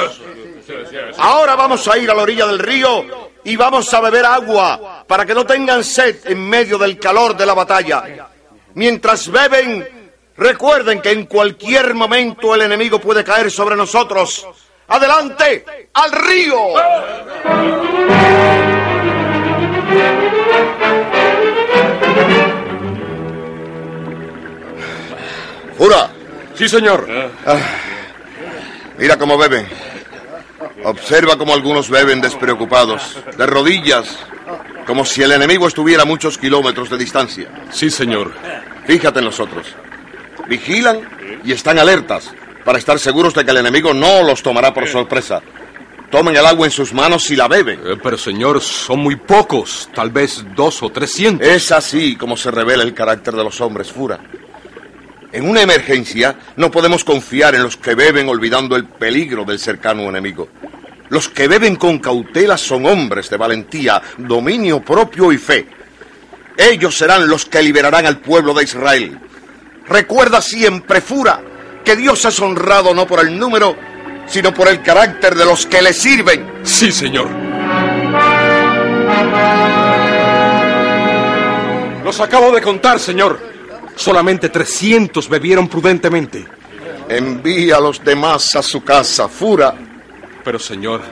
Ahora 1.18 1.56
vamos 1.56 1.86
a 1.88 1.98
ir 1.98 2.10
a 2.10 2.14
la 2.14 2.22
orilla 2.22 2.46
del 2.46 2.58
río 2.58 3.30
y 3.44 3.56
vamos 3.56 3.92
a 3.92 4.00
beber 4.00 4.24
agua 4.24 5.04
para 5.06 5.26
que 5.26 5.34
no 5.34 5.44
tengan 5.44 5.84
sed 5.84 6.26
en 6.26 6.48
medio 6.48 6.78
del 6.78 6.98
calor 6.98 7.36
de 7.36 7.46
la 7.46 7.54
batalla. 7.54 8.28
Mientras 8.74 9.30
beben, 9.30 10.10
recuerden 10.36 11.02
que 11.02 11.10
en 11.10 11.26
cualquier 11.26 11.94
momento 11.94 12.54
el 12.54 12.62
enemigo 12.62 12.98
puede 12.98 13.24
caer 13.24 13.50
sobre 13.50 13.76
nosotros. 13.76 14.46
¡Adelante! 14.88 15.90
¡Al 15.92 16.12
río! 16.12 16.74
¡Fura! 25.80 26.10
Sí, 26.54 26.68
señor. 26.68 27.08
Ah, 27.46 27.58
mira 28.98 29.16
cómo 29.16 29.38
beben. 29.38 29.66
Observa 30.84 31.38
cómo 31.38 31.54
algunos 31.54 31.88
beben 31.88 32.20
despreocupados, 32.20 33.16
de 33.34 33.46
rodillas, 33.46 34.18
como 34.86 35.06
si 35.06 35.22
el 35.22 35.32
enemigo 35.32 35.66
estuviera 35.66 36.02
a 36.02 36.04
muchos 36.04 36.36
kilómetros 36.36 36.90
de 36.90 36.98
distancia. 36.98 37.48
Sí, 37.70 37.88
señor. 37.88 38.30
Fíjate 38.84 39.20
en 39.20 39.24
los 39.24 39.40
otros. 39.40 39.74
Vigilan 40.48 41.00
y 41.44 41.52
están 41.52 41.78
alertas 41.78 42.30
para 42.62 42.76
estar 42.76 42.98
seguros 42.98 43.32
de 43.32 43.42
que 43.42 43.50
el 43.50 43.56
enemigo 43.56 43.94
no 43.94 44.22
los 44.22 44.42
tomará 44.42 44.74
por 44.74 44.86
sorpresa. 44.86 45.40
Tomen 46.10 46.36
el 46.36 46.44
agua 46.44 46.66
en 46.66 46.72
sus 46.72 46.92
manos 46.92 47.30
y 47.30 47.36
la 47.36 47.48
beben. 47.48 47.80
Eh, 47.86 47.96
pero, 48.02 48.18
señor, 48.18 48.60
son 48.60 48.98
muy 48.98 49.16
pocos, 49.16 49.88
tal 49.94 50.10
vez 50.10 50.44
dos 50.54 50.82
o 50.82 50.90
trescientos. 50.90 51.48
Es 51.48 51.72
así 51.72 52.16
como 52.16 52.36
se 52.36 52.50
revela 52.50 52.82
el 52.82 52.92
carácter 52.92 53.32
de 53.34 53.44
los 53.44 53.58
hombres, 53.62 53.90
Fura. 53.90 54.20
En 55.32 55.48
una 55.48 55.62
emergencia 55.62 56.36
no 56.56 56.70
podemos 56.70 57.04
confiar 57.04 57.54
en 57.54 57.62
los 57.62 57.76
que 57.76 57.94
beben 57.94 58.28
olvidando 58.28 58.74
el 58.74 58.86
peligro 58.86 59.44
del 59.44 59.58
cercano 59.58 60.08
enemigo. 60.08 60.48
Los 61.08 61.28
que 61.28 61.48
beben 61.48 61.76
con 61.76 61.98
cautela 61.98 62.56
son 62.56 62.86
hombres 62.86 63.30
de 63.30 63.36
valentía, 63.36 64.02
dominio 64.18 64.80
propio 64.80 65.32
y 65.32 65.38
fe. 65.38 65.66
Ellos 66.56 66.96
serán 66.96 67.28
los 67.28 67.46
que 67.46 67.62
liberarán 67.62 68.06
al 68.06 68.18
pueblo 68.18 68.54
de 68.54 68.64
Israel. 68.64 69.18
Recuerda 69.86 70.40
siempre, 70.40 71.00
Fura, 71.00 71.40
que 71.84 71.96
Dios 71.96 72.24
es 72.24 72.38
honrado 72.40 72.94
no 72.94 73.06
por 73.06 73.20
el 73.20 73.38
número, 73.38 73.76
sino 74.26 74.52
por 74.52 74.68
el 74.68 74.82
carácter 74.82 75.34
de 75.34 75.44
los 75.44 75.66
que 75.66 75.82
le 75.82 75.92
sirven. 75.92 76.60
Sí, 76.62 76.92
señor. 76.92 77.28
Los 82.04 82.20
acabo 82.20 82.52
de 82.52 82.60
contar, 82.60 82.98
señor. 82.98 83.40
Solamente 83.96 84.48
300 84.48 85.28
bebieron 85.28 85.68
prudentemente. 85.68 86.46
Envía 87.08 87.76
a 87.76 87.80
los 87.80 88.02
demás 88.04 88.56
a 88.56 88.62
su 88.62 88.82
casa, 88.82 89.28
Fura. 89.28 89.74
Pero, 90.44 90.58
señor, 90.58 91.02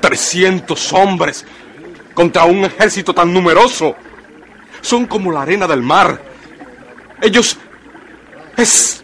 300 0.00 0.92
hombres 0.92 1.44
contra 2.12 2.44
un 2.44 2.64
ejército 2.64 3.14
tan 3.14 3.32
numeroso. 3.32 3.96
Son 4.80 5.06
como 5.06 5.32
la 5.32 5.42
arena 5.42 5.66
del 5.66 5.82
mar. 5.82 6.20
Ellos... 7.20 7.56
Es... 8.56 9.02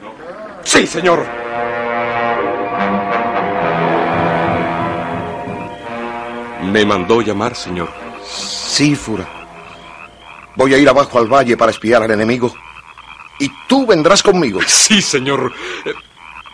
Sí, 0.62 0.86
señor. 0.86 1.26
Me 6.70 6.84
mandó 6.84 7.20
llamar, 7.22 7.56
señor. 7.56 7.88
Sí, 8.24 8.94
Fura. 8.94 9.39
Voy 10.60 10.74
a 10.74 10.76
ir 10.76 10.86
abajo 10.90 11.18
al 11.18 11.26
valle 11.26 11.56
para 11.56 11.70
espiar 11.70 12.02
al 12.02 12.10
enemigo. 12.10 12.54
Y 13.38 13.50
tú 13.66 13.86
vendrás 13.86 14.22
conmigo. 14.22 14.60
Sí, 14.66 15.00
señor. 15.00 15.54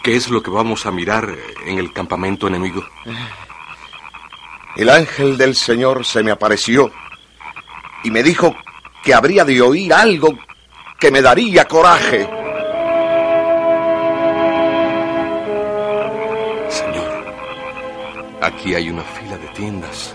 ¿Qué 0.04 0.14
es 0.14 0.28
lo 0.28 0.40
que 0.40 0.48
vamos 0.48 0.86
a 0.86 0.92
mirar 0.92 1.28
en 1.64 1.80
el 1.80 1.92
campamento 1.92 2.46
enemigo? 2.46 2.84
El 4.76 4.90
ángel 4.90 5.36
del 5.36 5.56
Señor 5.56 6.04
se 6.04 6.22
me 6.22 6.30
apareció 6.30 6.92
y 8.04 8.12
me 8.12 8.22
dijo 8.22 8.54
que 9.02 9.12
habría 9.12 9.44
de 9.44 9.60
oír 9.60 9.92
algo 9.92 10.38
que 11.00 11.10
me 11.10 11.20
daría 11.20 11.64
coraje. 11.64 12.28
Señor, 16.68 17.34
aquí 18.40 18.72
hay 18.72 18.88
una 18.88 19.02
fila 19.02 19.36
de 19.36 19.48
tiendas. 19.48 20.14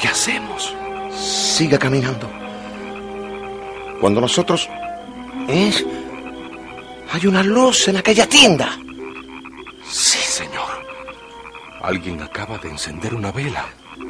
¿Qué 0.00 0.08
hacemos? 0.08 0.74
Siga 1.14 1.78
caminando. 1.78 2.41
Cuando 4.02 4.20
nosotros... 4.20 4.68
¿Eh? 5.48 5.72
Hay 7.12 7.24
una 7.28 7.44
luz 7.44 7.86
en 7.86 7.98
aquella 7.98 8.28
tienda. 8.28 8.76
Sí, 9.88 10.18
señor. 10.18 10.72
Alguien 11.80 12.20
acaba 12.20 12.58
de 12.58 12.70
encender 12.70 13.14
una 13.14 13.30
vela. 13.30 13.64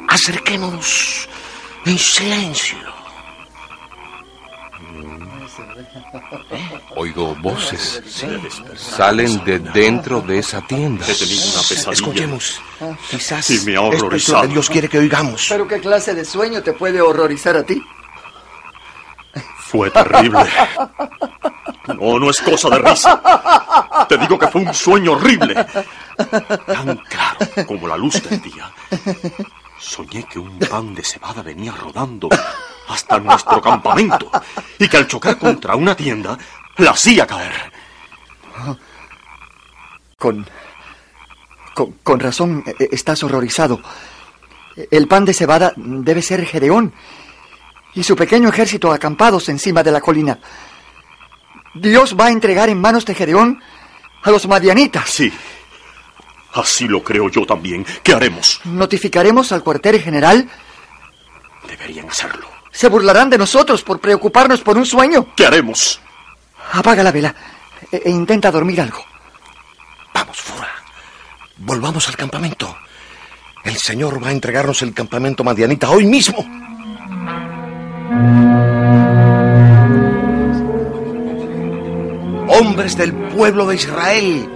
Acerquémonos 0.09 1.29
en 1.85 1.99
silencio. 1.99 2.77
Oigo 6.95 7.35
voces. 7.35 8.01
Salen 8.75 9.43
de 9.45 9.59
dentro 9.59 10.21
de 10.21 10.39
esa 10.39 10.61
tienda. 10.61 11.05
He 11.07 11.13
tenido 11.13 11.43
una 11.51 11.61
pesadilla. 11.69 11.91
Escuchemos. 11.91 12.61
Quizás 13.11 13.47
Y 13.51 13.59
me 13.59 13.77
ha 13.77 13.83
esto 13.83 13.93
es 13.93 13.99
lo 14.01 14.05
horrorizado. 14.07 14.41
que 14.41 14.47
Dios 14.47 14.69
quiere 14.71 14.89
que 14.89 14.97
oigamos. 14.97 15.45
¿Pero 15.49 15.67
qué 15.67 15.79
clase 15.79 16.15
de 16.15 16.25
sueño 16.25 16.63
te 16.63 16.73
puede 16.73 16.99
horrorizar 16.99 17.57
a 17.57 17.63
ti? 17.63 17.79
Fue 19.73 19.89
terrible. 19.89 20.45
No, 21.87 22.19
no 22.19 22.29
es 22.29 22.39
cosa 22.41 22.69
de 22.69 22.77
risa. 22.77 23.19
Te 24.07 24.19
digo 24.19 24.37
que 24.37 24.47
fue 24.47 24.61
un 24.61 24.71
sueño 24.71 25.13
horrible. 25.13 25.65
Tan 26.67 26.95
claro 26.97 27.65
como 27.65 27.87
la 27.87 27.97
luz 27.97 28.21
del 28.21 28.39
día. 28.39 28.71
Soñé 29.79 30.25
que 30.25 30.37
un 30.37 30.59
pan 30.59 30.93
de 30.93 31.03
cebada 31.03 31.41
venía 31.41 31.71
rodando 31.71 32.29
hasta 32.87 33.19
nuestro 33.19 33.59
campamento 33.59 34.29
y 34.77 34.87
que 34.87 34.97
al 34.97 35.07
chocar 35.07 35.39
contra 35.39 35.75
una 35.75 35.95
tienda 35.95 36.37
la 36.77 36.91
hacía 36.91 37.25
caer. 37.25 37.73
Con, 40.19 40.45
con, 42.03 42.19
razón 42.19 42.63
eh, 42.67 42.89
estás 42.91 43.23
horrorizado. 43.23 43.81
El 44.91 45.07
pan 45.07 45.25
de 45.25 45.33
cebada 45.33 45.73
debe 45.75 46.21
ser 46.21 46.45
Gedeón 46.45 46.93
y 47.95 48.03
su 48.03 48.15
pequeño 48.15 48.49
ejército 48.49 48.91
acampados 48.91 49.49
encima 49.49 49.83
de 49.83 49.91
la 49.91 50.01
colina. 50.01 50.39
Dios 51.75 52.15
va 52.19 52.27
a 52.27 52.31
entregar 52.31 52.69
en 52.69 52.79
manos 52.79 53.05
de 53.05 53.15
Gedeón 53.15 53.61
a 54.23 54.31
los 54.31 54.47
madianitas. 54.47 55.09
Sí. 55.09 55.31
Así 56.53 56.87
lo 56.87 57.03
creo 57.03 57.29
yo 57.29 57.45
también. 57.45 57.85
¿Qué 58.03 58.13
haremos? 58.13 58.61
Notificaremos 58.63 59.51
al 59.51 59.63
cuartel 59.63 59.99
general. 59.99 60.47
Deberían 61.67 62.09
hacerlo. 62.09 62.47
Se 62.71 62.89
burlarán 62.89 63.29
de 63.29 63.37
nosotros 63.37 63.83
por 63.83 63.99
preocuparnos 63.99 64.61
por 64.61 64.77
un 64.77 64.85
sueño. 64.85 65.33
¿Qué 65.35 65.45
haremos? 65.45 65.99
Apaga 66.71 67.03
la 67.03 67.11
vela 67.11 67.33
e, 67.91 68.01
e 68.05 68.09
intenta 68.09 68.51
dormir 68.51 68.81
algo. 68.81 69.03
Vamos, 70.13 70.37
Fura. 70.37 70.69
Volvamos 71.57 72.07
al 72.07 72.15
campamento. 72.15 72.75
El 73.63 73.77
Señor 73.77 74.23
va 74.23 74.27
a 74.29 74.31
entregarnos 74.31 74.81
el 74.81 74.93
campamento 74.93 75.43
madianita 75.43 75.89
hoy 75.89 76.05
mismo. 76.05 76.45
Hombres 82.47 82.97
del 82.97 83.13
pueblo 83.13 83.67
de 83.67 83.75
Israel. 83.75 84.49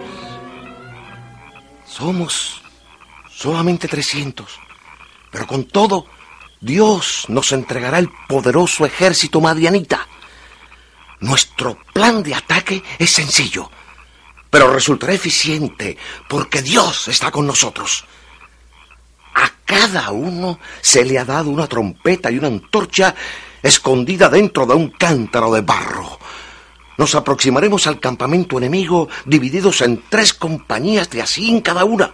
Somos 1.85 2.61
solamente 3.29 3.87
300. 3.87 4.59
Pero 5.31 5.47
con 5.47 5.65
todo, 5.65 6.05
Dios 6.59 7.25
nos 7.27 7.51
entregará 7.51 7.99
el 7.99 8.09
poderoso 8.27 8.85
ejército 8.85 9.41
madianita. 9.41 10.07
Nuestro 11.19 11.77
plan 11.93 12.23
de 12.23 12.35
ataque 12.35 12.83
es 12.99 13.11
sencillo, 13.11 13.69
pero 14.49 14.71
resultará 14.71 15.13
eficiente 15.13 15.97
porque 16.27 16.61
Dios 16.61 17.07
está 17.07 17.31
con 17.31 17.47
nosotros. 17.47 18.05
A 19.35 19.51
cada 19.65 20.11
uno 20.11 20.59
se 20.81 21.05
le 21.05 21.19
ha 21.19 21.25
dado 21.25 21.49
una 21.49 21.67
trompeta 21.67 22.31
y 22.31 22.37
una 22.37 22.47
antorcha 22.47 23.15
escondida 23.67 24.29
dentro 24.29 24.65
de 24.65 24.73
un 24.73 24.89
cántaro 24.89 25.51
de 25.51 25.61
barro. 25.61 26.17
Nos 26.97 27.13
aproximaremos 27.15 27.85
al 27.85 27.99
campamento 27.99 28.57
enemigo 28.57 29.07
divididos 29.25 29.81
en 29.81 30.03
tres 30.09 30.33
compañías 30.33 31.09
de 31.09 31.21
así 31.21 31.49
en 31.49 31.61
cada 31.61 31.85
una, 31.85 32.11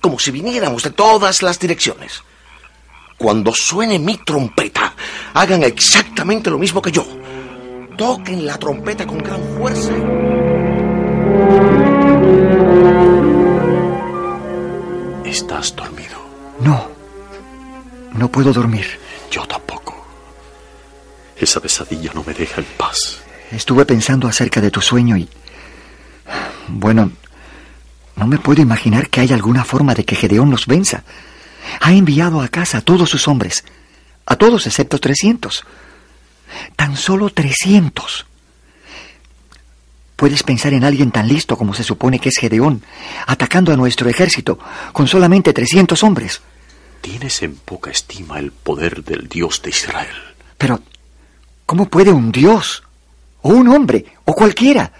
como 0.00 0.18
si 0.18 0.30
viniéramos 0.30 0.82
de 0.82 0.90
todas 0.90 1.42
las 1.42 1.58
direcciones. 1.58 2.22
Cuando 3.16 3.54
suene 3.54 3.98
mi 3.98 4.18
trompeta, 4.18 4.94
hagan 5.32 5.62
exactamente 5.62 6.50
lo 6.50 6.58
mismo 6.58 6.82
que 6.82 6.92
yo. 6.92 7.06
Toquen 7.96 8.44
la 8.44 8.58
trompeta 8.58 9.06
con 9.06 9.18
gran 9.18 9.42
fuerza. 9.56 9.92
¿Estás 15.24 15.74
dormido? 15.74 16.18
No. 16.60 16.88
No 18.12 18.28
puedo 18.28 18.52
dormir. 18.52 18.86
Yo 19.30 19.46
tampoco. 19.46 19.65
Esa 21.38 21.60
pesadilla 21.60 22.12
no 22.14 22.24
me 22.24 22.34
deja 22.34 22.60
en 22.60 22.66
paz. 22.76 23.20
Estuve 23.50 23.84
pensando 23.84 24.26
acerca 24.26 24.60
de 24.60 24.70
tu 24.70 24.80
sueño 24.80 25.16
y... 25.16 25.28
Bueno, 26.68 27.12
no 28.16 28.26
me 28.26 28.38
puedo 28.38 28.62
imaginar 28.62 29.08
que 29.08 29.20
haya 29.20 29.36
alguna 29.36 29.64
forma 29.64 29.94
de 29.94 30.04
que 30.04 30.16
Gedeón 30.16 30.50
nos 30.50 30.66
venza. 30.66 31.04
Ha 31.80 31.92
enviado 31.92 32.40
a 32.40 32.48
casa 32.48 32.78
a 32.78 32.80
todos 32.80 33.10
sus 33.10 33.28
hombres. 33.28 33.64
A 34.24 34.36
todos 34.36 34.66
excepto 34.66 34.98
300. 34.98 35.64
Tan 36.74 36.96
solo 36.96 37.30
300. 37.30 38.26
¿Puedes 40.16 40.42
pensar 40.42 40.72
en 40.72 40.84
alguien 40.84 41.10
tan 41.10 41.28
listo 41.28 41.58
como 41.58 41.74
se 41.74 41.84
supone 41.84 42.18
que 42.18 42.30
es 42.30 42.38
Gedeón, 42.38 42.82
atacando 43.26 43.72
a 43.72 43.76
nuestro 43.76 44.08
ejército 44.08 44.58
con 44.92 45.06
solamente 45.06 45.52
300 45.52 46.02
hombres? 46.02 46.40
Tienes 47.02 47.42
en 47.42 47.54
poca 47.56 47.90
estima 47.90 48.38
el 48.38 48.50
poder 48.50 49.04
del 49.04 49.28
Dios 49.28 49.60
de 49.60 49.70
Israel. 49.70 50.16
Pero, 50.56 50.80
¿cómo 51.66 51.88
puede 51.88 52.12
un 52.12 52.32
Dios, 52.32 52.82
o 53.42 53.50
un 53.50 53.68
hombre, 53.68 54.06
o 54.24 54.32
cualquiera, 54.32 54.92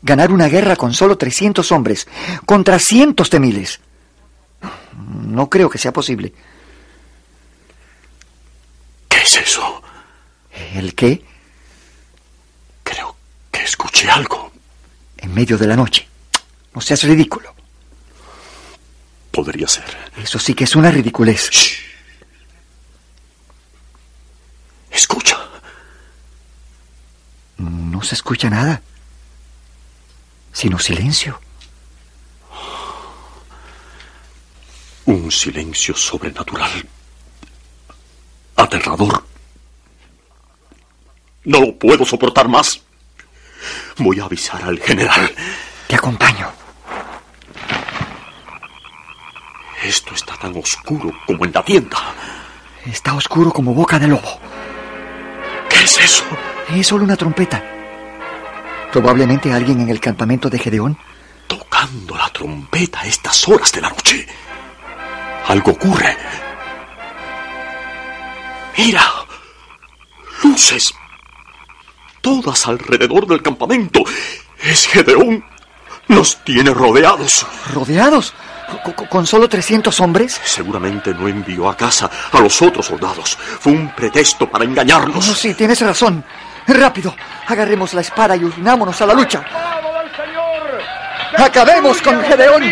ganar 0.00 0.32
una 0.32 0.46
guerra 0.46 0.76
con 0.76 0.94
solo 0.94 1.18
300 1.18 1.70
hombres 1.72 2.06
contra 2.46 2.78
cientos 2.78 3.28
de 3.30 3.40
miles? 3.40 3.80
No 5.26 5.50
creo 5.50 5.68
que 5.68 5.78
sea 5.78 5.92
posible. 5.92 6.32
¿Qué 9.08 9.18
es 9.18 9.36
eso? 9.36 9.82
¿El 10.74 10.94
qué? 10.94 11.22
Creo 12.82 13.16
que 13.50 13.62
escuché 13.62 14.08
algo. 14.08 14.52
En 15.18 15.34
medio 15.34 15.58
de 15.58 15.66
la 15.66 15.76
noche. 15.76 16.06
No 16.74 16.80
seas 16.80 17.02
ridículo. 17.02 17.54
Podría 19.30 19.66
ser. 19.66 19.84
Eso 20.16 20.38
sí 20.38 20.54
que 20.54 20.64
es 20.64 20.76
una 20.76 20.90
ridiculez. 20.90 21.50
Shh. 21.50 21.76
Escucha. 24.90 25.35
No 27.58 28.02
se 28.02 28.14
escucha 28.14 28.50
nada. 28.50 28.82
Sino 30.52 30.78
silencio. 30.78 31.40
Un 35.06 35.30
silencio 35.30 35.94
sobrenatural. 35.94 36.70
Aterrador. 38.56 39.24
No 41.44 41.60
lo 41.60 41.76
puedo 41.76 42.04
soportar 42.04 42.48
más. 42.48 42.80
Voy 43.98 44.20
a 44.20 44.24
avisar 44.24 44.62
al 44.62 44.80
general. 44.80 45.32
Te 45.86 45.94
acompaño. 45.94 46.50
Esto 49.82 50.14
está 50.14 50.36
tan 50.36 50.56
oscuro 50.56 51.12
como 51.26 51.44
en 51.44 51.52
la 51.52 51.64
tienda. 51.64 51.98
Está 52.84 53.14
oscuro 53.14 53.52
como 53.52 53.72
boca 53.72 53.98
de 53.98 54.08
lobo. 54.08 54.40
¿Qué 55.68 55.84
es 55.84 55.98
eso? 55.98 56.24
Es 56.68 56.86
solo 56.86 57.04
una 57.04 57.16
trompeta. 57.16 57.62
Probablemente 58.92 59.52
alguien 59.52 59.80
en 59.80 59.88
el 59.88 60.00
campamento 60.00 60.50
de 60.50 60.58
Gedeón. 60.58 60.98
Tocando 61.46 62.16
la 62.16 62.28
trompeta 62.30 63.00
a 63.00 63.06
estas 63.06 63.46
horas 63.48 63.70
de 63.72 63.80
la 63.80 63.90
noche. 63.90 64.26
Algo 65.46 65.72
ocurre. 65.72 66.16
Mira. 68.76 69.02
Luces. 70.42 70.92
Todas 72.20 72.66
alrededor 72.66 73.26
del 73.26 73.42
campamento. 73.42 74.00
Es 74.62 74.86
Gedeón. 74.86 75.44
Nos 76.08 76.42
tiene 76.44 76.72
rodeados. 76.72 77.46
¿Rodeados? 77.72 78.34
¿Con, 79.08 79.26
solo 79.26 79.48
300 79.48 80.00
hombres? 80.00 80.40
Seguramente 80.44 81.14
no 81.14 81.28
envió 81.28 81.68
a 81.68 81.76
casa 81.76 82.10
a 82.32 82.40
los 82.40 82.60
otros 82.62 82.86
soldados. 82.86 83.36
Fue 83.36 83.72
un 83.72 83.94
pretexto 83.94 84.50
para 84.50 84.64
engañarnos. 84.64 85.28
Oh, 85.28 85.34
sí, 85.34 85.54
tienes 85.54 85.80
razón. 85.80 86.24
Rápido, 86.68 87.14
agarremos 87.46 87.94
la 87.94 88.00
espada 88.00 88.36
y 88.36 88.44
unámonos 88.44 89.00
a 89.00 89.06
la 89.06 89.14
lucha. 89.14 89.42
¡Acabemos 91.38 92.00
con 92.02 92.22
Gedeón! 92.24 92.62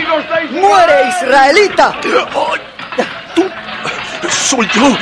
¡Muere, 0.51 1.09
israelita! 1.11 1.95
¡Tú! 3.35 3.51
¡Soy 4.29 4.67
yo! 4.69 4.97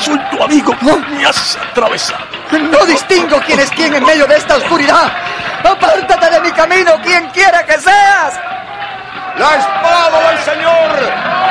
¡Soy 0.00 0.18
tu 0.30 0.42
amigo! 0.42 0.74
¡Me 1.10 1.26
has 1.26 1.56
atravesado! 1.56 2.24
¡No 2.52 2.86
distingo 2.86 3.40
quién 3.44 3.60
es 3.60 3.70
quién 3.70 3.94
en 3.94 4.04
medio 4.04 4.26
de 4.26 4.36
esta 4.36 4.56
oscuridad! 4.56 5.12
¡Apártate 5.64 6.30
de 6.30 6.40
mi 6.40 6.52
camino, 6.52 6.92
quien 7.02 7.28
quiera 7.30 7.64
que 7.66 7.78
seas! 7.78 8.40
¡La 9.36 9.56
espada 9.56 10.30
del 10.30 10.38
Señor 10.38 10.96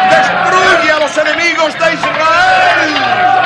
destruye 0.10 0.92
a 0.92 1.00
los 1.00 1.18
enemigos 1.18 1.74
de 1.78 1.94
Israel! 1.94 3.45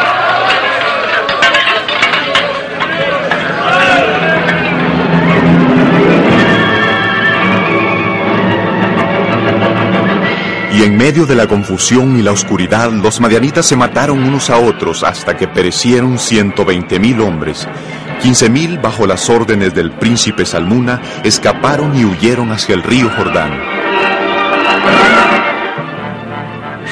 Y 10.79 10.83
en 10.83 10.95
medio 10.95 11.25
de 11.25 11.35
la 11.35 11.45
confusión 11.45 12.17
y 12.17 12.21
la 12.21 12.31
oscuridad, 12.31 12.89
los 12.89 13.19
madianitas 13.19 13.65
se 13.65 13.75
mataron 13.75 14.23
unos 14.23 14.49
a 14.49 14.59
otros 14.59 15.03
hasta 15.03 15.35
que 15.35 15.45
perecieron 15.45 16.17
ciento 16.17 16.63
veinte 16.63 16.99
mil 16.99 17.19
hombres. 17.19 17.67
Quince 18.21 18.49
mil, 18.49 18.77
bajo 18.79 19.05
las 19.05 19.29
órdenes 19.29 19.75
del 19.75 19.91
príncipe 19.91 20.45
Salmuna, 20.45 21.01
escaparon 21.25 21.97
y 21.97 22.05
huyeron 22.05 22.53
hacia 22.53 22.75
el 22.75 22.83
río 22.83 23.09
Jordán. 23.09 23.51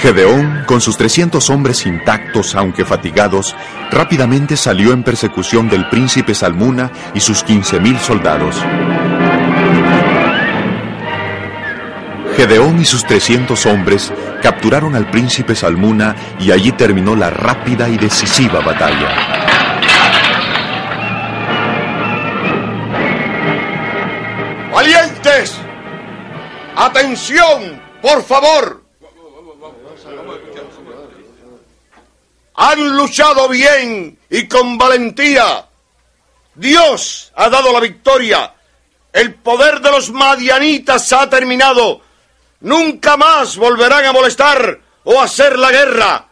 Gedeón, 0.02 0.64
con 0.66 0.82
sus 0.82 0.98
300 0.98 1.50
hombres 1.50 1.86
intactos 1.86 2.56
aunque 2.56 2.84
fatigados, 2.84 3.56
rápidamente 3.90 4.58
salió 4.58 4.92
en 4.92 5.04
persecución 5.04 5.70
del 5.70 5.88
príncipe 5.88 6.36
Salmuna 6.36 6.92
y 7.14 7.22
sus 7.22 7.46
15.000 7.46 8.00
soldados. 8.00 8.58
Gedeón 12.38 12.80
y 12.80 12.86
sus 12.86 13.04
300 13.04 13.66
hombres 13.66 14.14
capturaron 14.44 14.96
al 14.96 15.10
príncipe 15.10 15.56
Salmuna 15.56 16.16
y 16.40 16.52
allí 16.52 16.72
terminó 16.72 17.16
la 17.16 17.32
rápida 17.32 17.90
y 17.90 17.98
decisiva 17.98 18.60
batalla. 18.60 19.10
¡Valientes! 24.72 25.58
¡Atención! 26.76 27.82
¡Por 28.04 28.24
favor! 28.24 28.84
Han 32.54 32.98
luchado 32.98 33.50
bien 33.50 34.20
y 34.30 34.48
con 34.48 34.78
valentía. 34.78 35.66
Dios 36.54 37.32
ha 37.36 37.50
dado 37.50 37.74
la 37.74 37.80
victoria. 37.80 38.54
El 39.12 39.34
poder 39.34 39.82
de 39.82 39.90
los 39.90 40.12
madianitas 40.12 41.12
ha 41.14 41.28
terminado. 41.28 42.06
Nunca 42.62 43.18
más 43.18 43.56
volverán 43.58 44.06
a 44.06 44.12
molestar 44.12 44.80
o 45.04 45.20
a 45.20 45.26
hacer 45.26 45.58
la 45.58 45.72
guerra. 45.72 46.28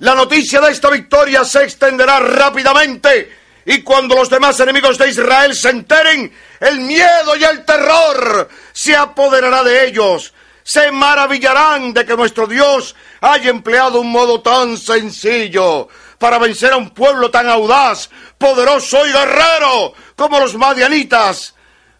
La 0.00 0.14
noticia 0.14 0.60
de 0.60 0.72
esta 0.72 0.90
victoria 0.90 1.44
se 1.44 1.64
extenderá 1.64 2.20
rápidamente 2.20 3.32
y 3.64 3.82
cuando 3.82 4.14
los 4.14 4.30
demás 4.30 4.60
enemigos 4.60 4.96
de 4.96 5.08
Israel 5.08 5.54
se 5.54 5.70
enteren, 5.70 6.32
el 6.60 6.80
miedo 6.80 7.34
y 7.36 7.42
el 7.42 7.64
terror 7.64 8.48
se 8.72 8.94
apoderará 8.94 9.64
de 9.64 9.88
ellos. 9.88 10.32
Se 10.62 10.92
maravillarán 10.92 11.92
de 11.92 12.04
que 12.04 12.16
nuestro 12.16 12.46
Dios 12.46 12.94
haya 13.20 13.50
empleado 13.50 14.00
un 14.00 14.10
modo 14.10 14.40
tan 14.40 14.76
sencillo 14.76 15.88
para 16.18 16.38
vencer 16.38 16.72
a 16.72 16.76
un 16.76 16.90
pueblo 16.90 17.30
tan 17.30 17.48
audaz, 17.48 18.08
poderoso 18.38 19.04
y 19.04 19.12
guerrero 19.12 19.94
como 20.14 20.38
los 20.38 20.54
madianitas. 20.54 21.54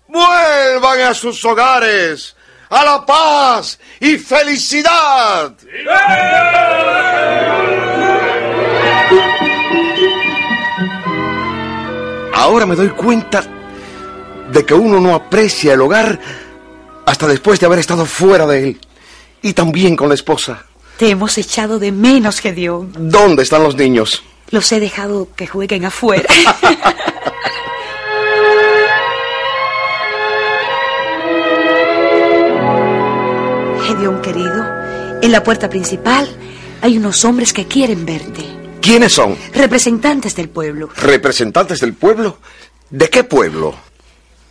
Vuelvan 0.07 1.01
a 1.01 1.15
sus 1.15 1.45
hogares, 1.45 2.37
a 2.71 2.85
la 2.85 3.07
paz 3.07 3.79
y 4.01 4.19
felicidad. 4.19 5.55
Ahora 12.35 12.67
me 12.67 12.77
doy 12.77 12.89
cuenta 12.91 13.45
de 14.53 14.65
que 14.65 14.75
uno 14.75 15.01
no 15.01 15.15
aprecia 15.15 15.75
el 15.75 15.81
hogar 15.81 16.21
hasta 17.07 17.27
después 17.27 17.59
de 17.59 17.67
haber 17.67 17.79
estado 17.79 18.05
fuera 18.05 18.47
de 18.47 18.65
él. 18.65 18.81
Y 19.43 19.53
también 19.53 19.97
con 19.97 20.09
la 20.09 20.15
esposa. 20.15 20.65
Te 20.97 21.11
hemos 21.11 21.37
echado 21.39 21.79
de 21.79 21.93
menos, 21.93 22.41
Gedeón. 22.41 22.93
¿Dónde 22.99 23.43
están 23.43 23.63
los 23.63 23.77
niños? 23.77 24.23
Los 24.51 24.71
he 24.73 24.81
dejado 24.81 25.29
que 25.37 25.47
jueguen 25.47 25.85
afuera. 25.85 26.27
Querido, 34.07 34.65
en 35.21 35.33
la 35.33 35.43
puerta 35.43 35.69
principal 35.69 36.29
hay 36.81 36.97
unos 36.97 37.25
hombres 37.25 37.53
que 37.53 37.67
quieren 37.67 38.07
verte. 38.07 38.45
¿Quiénes 38.81 39.13
son? 39.13 39.37
Representantes 39.53 40.37
del 40.37 40.49
pueblo. 40.49 40.89
¿Representantes 40.97 41.81
del 41.81 41.93
pueblo? 41.93 42.39
¿De 42.89 43.11
qué 43.11 43.25
pueblo? 43.25 43.75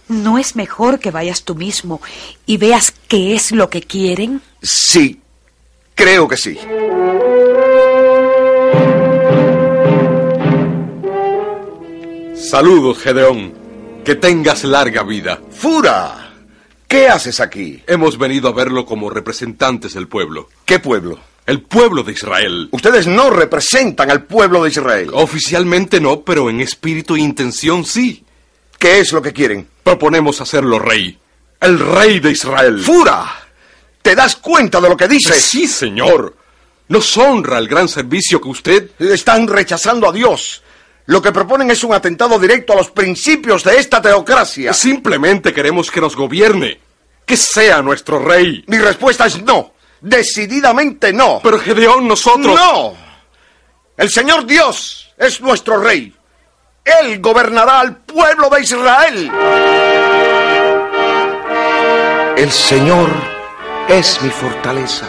¿No 0.09 0.37
es 0.37 0.57
mejor 0.57 0.99
que 0.99 1.09
vayas 1.09 1.43
tú 1.43 1.55
mismo 1.55 2.01
y 2.45 2.57
veas 2.57 2.93
qué 3.07 3.33
es 3.33 3.53
lo 3.53 3.69
que 3.69 3.81
quieren? 3.81 4.41
Sí, 4.61 5.21
creo 5.95 6.27
que 6.27 6.35
sí. 6.35 6.59
Saludos, 12.35 12.97
Gedeón. 12.99 13.53
Que 14.03 14.15
tengas 14.15 14.65
larga 14.65 15.03
vida. 15.03 15.39
¡Fura! 15.49 16.24
¿Qué 16.87 17.07
haces 17.07 17.39
aquí? 17.39 17.81
Hemos 17.87 18.17
venido 18.17 18.49
a 18.49 18.53
verlo 18.53 18.85
como 18.85 19.09
representantes 19.09 19.93
del 19.93 20.07
pueblo. 20.07 20.49
¿Qué 20.65 20.79
pueblo? 20.79 21.19
El 21.45 21.61
pueblo 21.61 22.03
de 22.03 22.13
Israel. 22.13 22.69
Ustedes 22.71 23.07
no 23.07 23.29
representan 23.29 24.09
al 24.09 24.23
pueblo 24.23 24.63
de 24.63 24.69
Israel. 24.69 25.09
Oficialmente 25.13 25.99
no, 25.99 26.21
pero 26.21 26.49
en 26.49 26.61
espíritu 26.61 27.15
e 27.15 27.19
intención 27.19 27.85
sí. 27.85 28.23
¿Qué 28.79 28.99
es 28.99 29.11
lo 29.11 29.21
que 29.21 29.33
quieren? 29.33 29.67
Proponemos 29.83 30.41
hacerlo 30.41 30.79
rey. 30.79 31.17
El 31.59 31.79
rey 31.79 32.19
de 32.19 32.31
Israel. 32.31 32.79
¡Fura! 32.79 33.25
¿Te 34.01 34.15
das 34.15 34.35
cuenta 34.35 34.79
de 34.81 34.89
lo 34.89 34.97
que 34.97 35.07
dices? 35.07 35.41
Sí, 35.41 35.67
señor. 35.67 36.35
Nos 36.87 37.17
honra 37.17 37.57
el 37.57 37.67
gran 37.67 37.87
servicio 37.87 38.39
que 38.39 38.49
usted... 38.49 38.91
Están 38.99 39.47
rechazando 39.47 40.09
a 40.09 40.11
Dios. 40.11 40.61
Lo 41.07 41.21
que 41.21 41.31
proponen 41.31 41.69
es 41.69 41.83
un 41.83 41.93
atentado 41.93 42.39
directo 42.39 42.73
a 42.73 42.77
los 42.77 42.89
principios 42.89 43.63
de 43.63 43.77
esta 43.77 44.01
teocracia. 44.01 44.73
Simplemente 44.73 45.53
queremos 45.53 45.91
que 45.91 46.01
nos 46.01 46.15
gobierne. 46.15 46.79
Que 47.25 47.37
sea 47.37 47.81
nuestro 47.81 48.19
rey. 48.19 48.63
Mi 48.67 48.77
respuesta 48.77 49.25
es 49.25 49.41
no. 49.43 49.73
Decididamente 50.01 51.13
no. 51.13 51.39
Pero 51.43 51.59
Gedeón, 51.59 52.07
nosotros... 52.07 52.55
No. 52.55 52.93
El 53.97 54.09
Señor 54.09 54.45
Dios 54.45 55.13
es 55.17 55.41
nuestro 55.41 55.79
rey. 55.79 56.13
Él 56.83 57.19
gobernará 57.19 57.79
al 57.79 57.97
pueblo 57.97 58.49
de 58.49 58.61
Israel. 58.61 59.31
El 62.37 62.51
Señor 62.51 63.09
es 63.87 64.21
mi 64.21 64.29
fortaleza. 64.29 65.07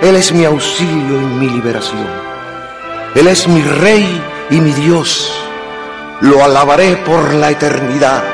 Él 0.00 0.16
es 0.16 0.32
mi 0.32 0.44
auxilio 0.44 1.20
y 1.20 1.24
mi 1.24 1.48
liberación. 1.48 2.08
Él 3.14 3.28
es 3.28 3.46
mi 3.46 3.62
rey 3.62 4.20
y 4.50 4.60
mi 4.60 4.72
Dios. 4.72 5.32
Lo 6.20 6.42
alabaré 6.44 6.96
por 6.96 7.34
la 7.34 7.50
eternidad. 7.50 8.33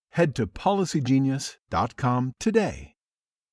head 0.11 0.35
to 0.35 0.47
policygenius.com 0.47 2.33
today. 2.39 2.95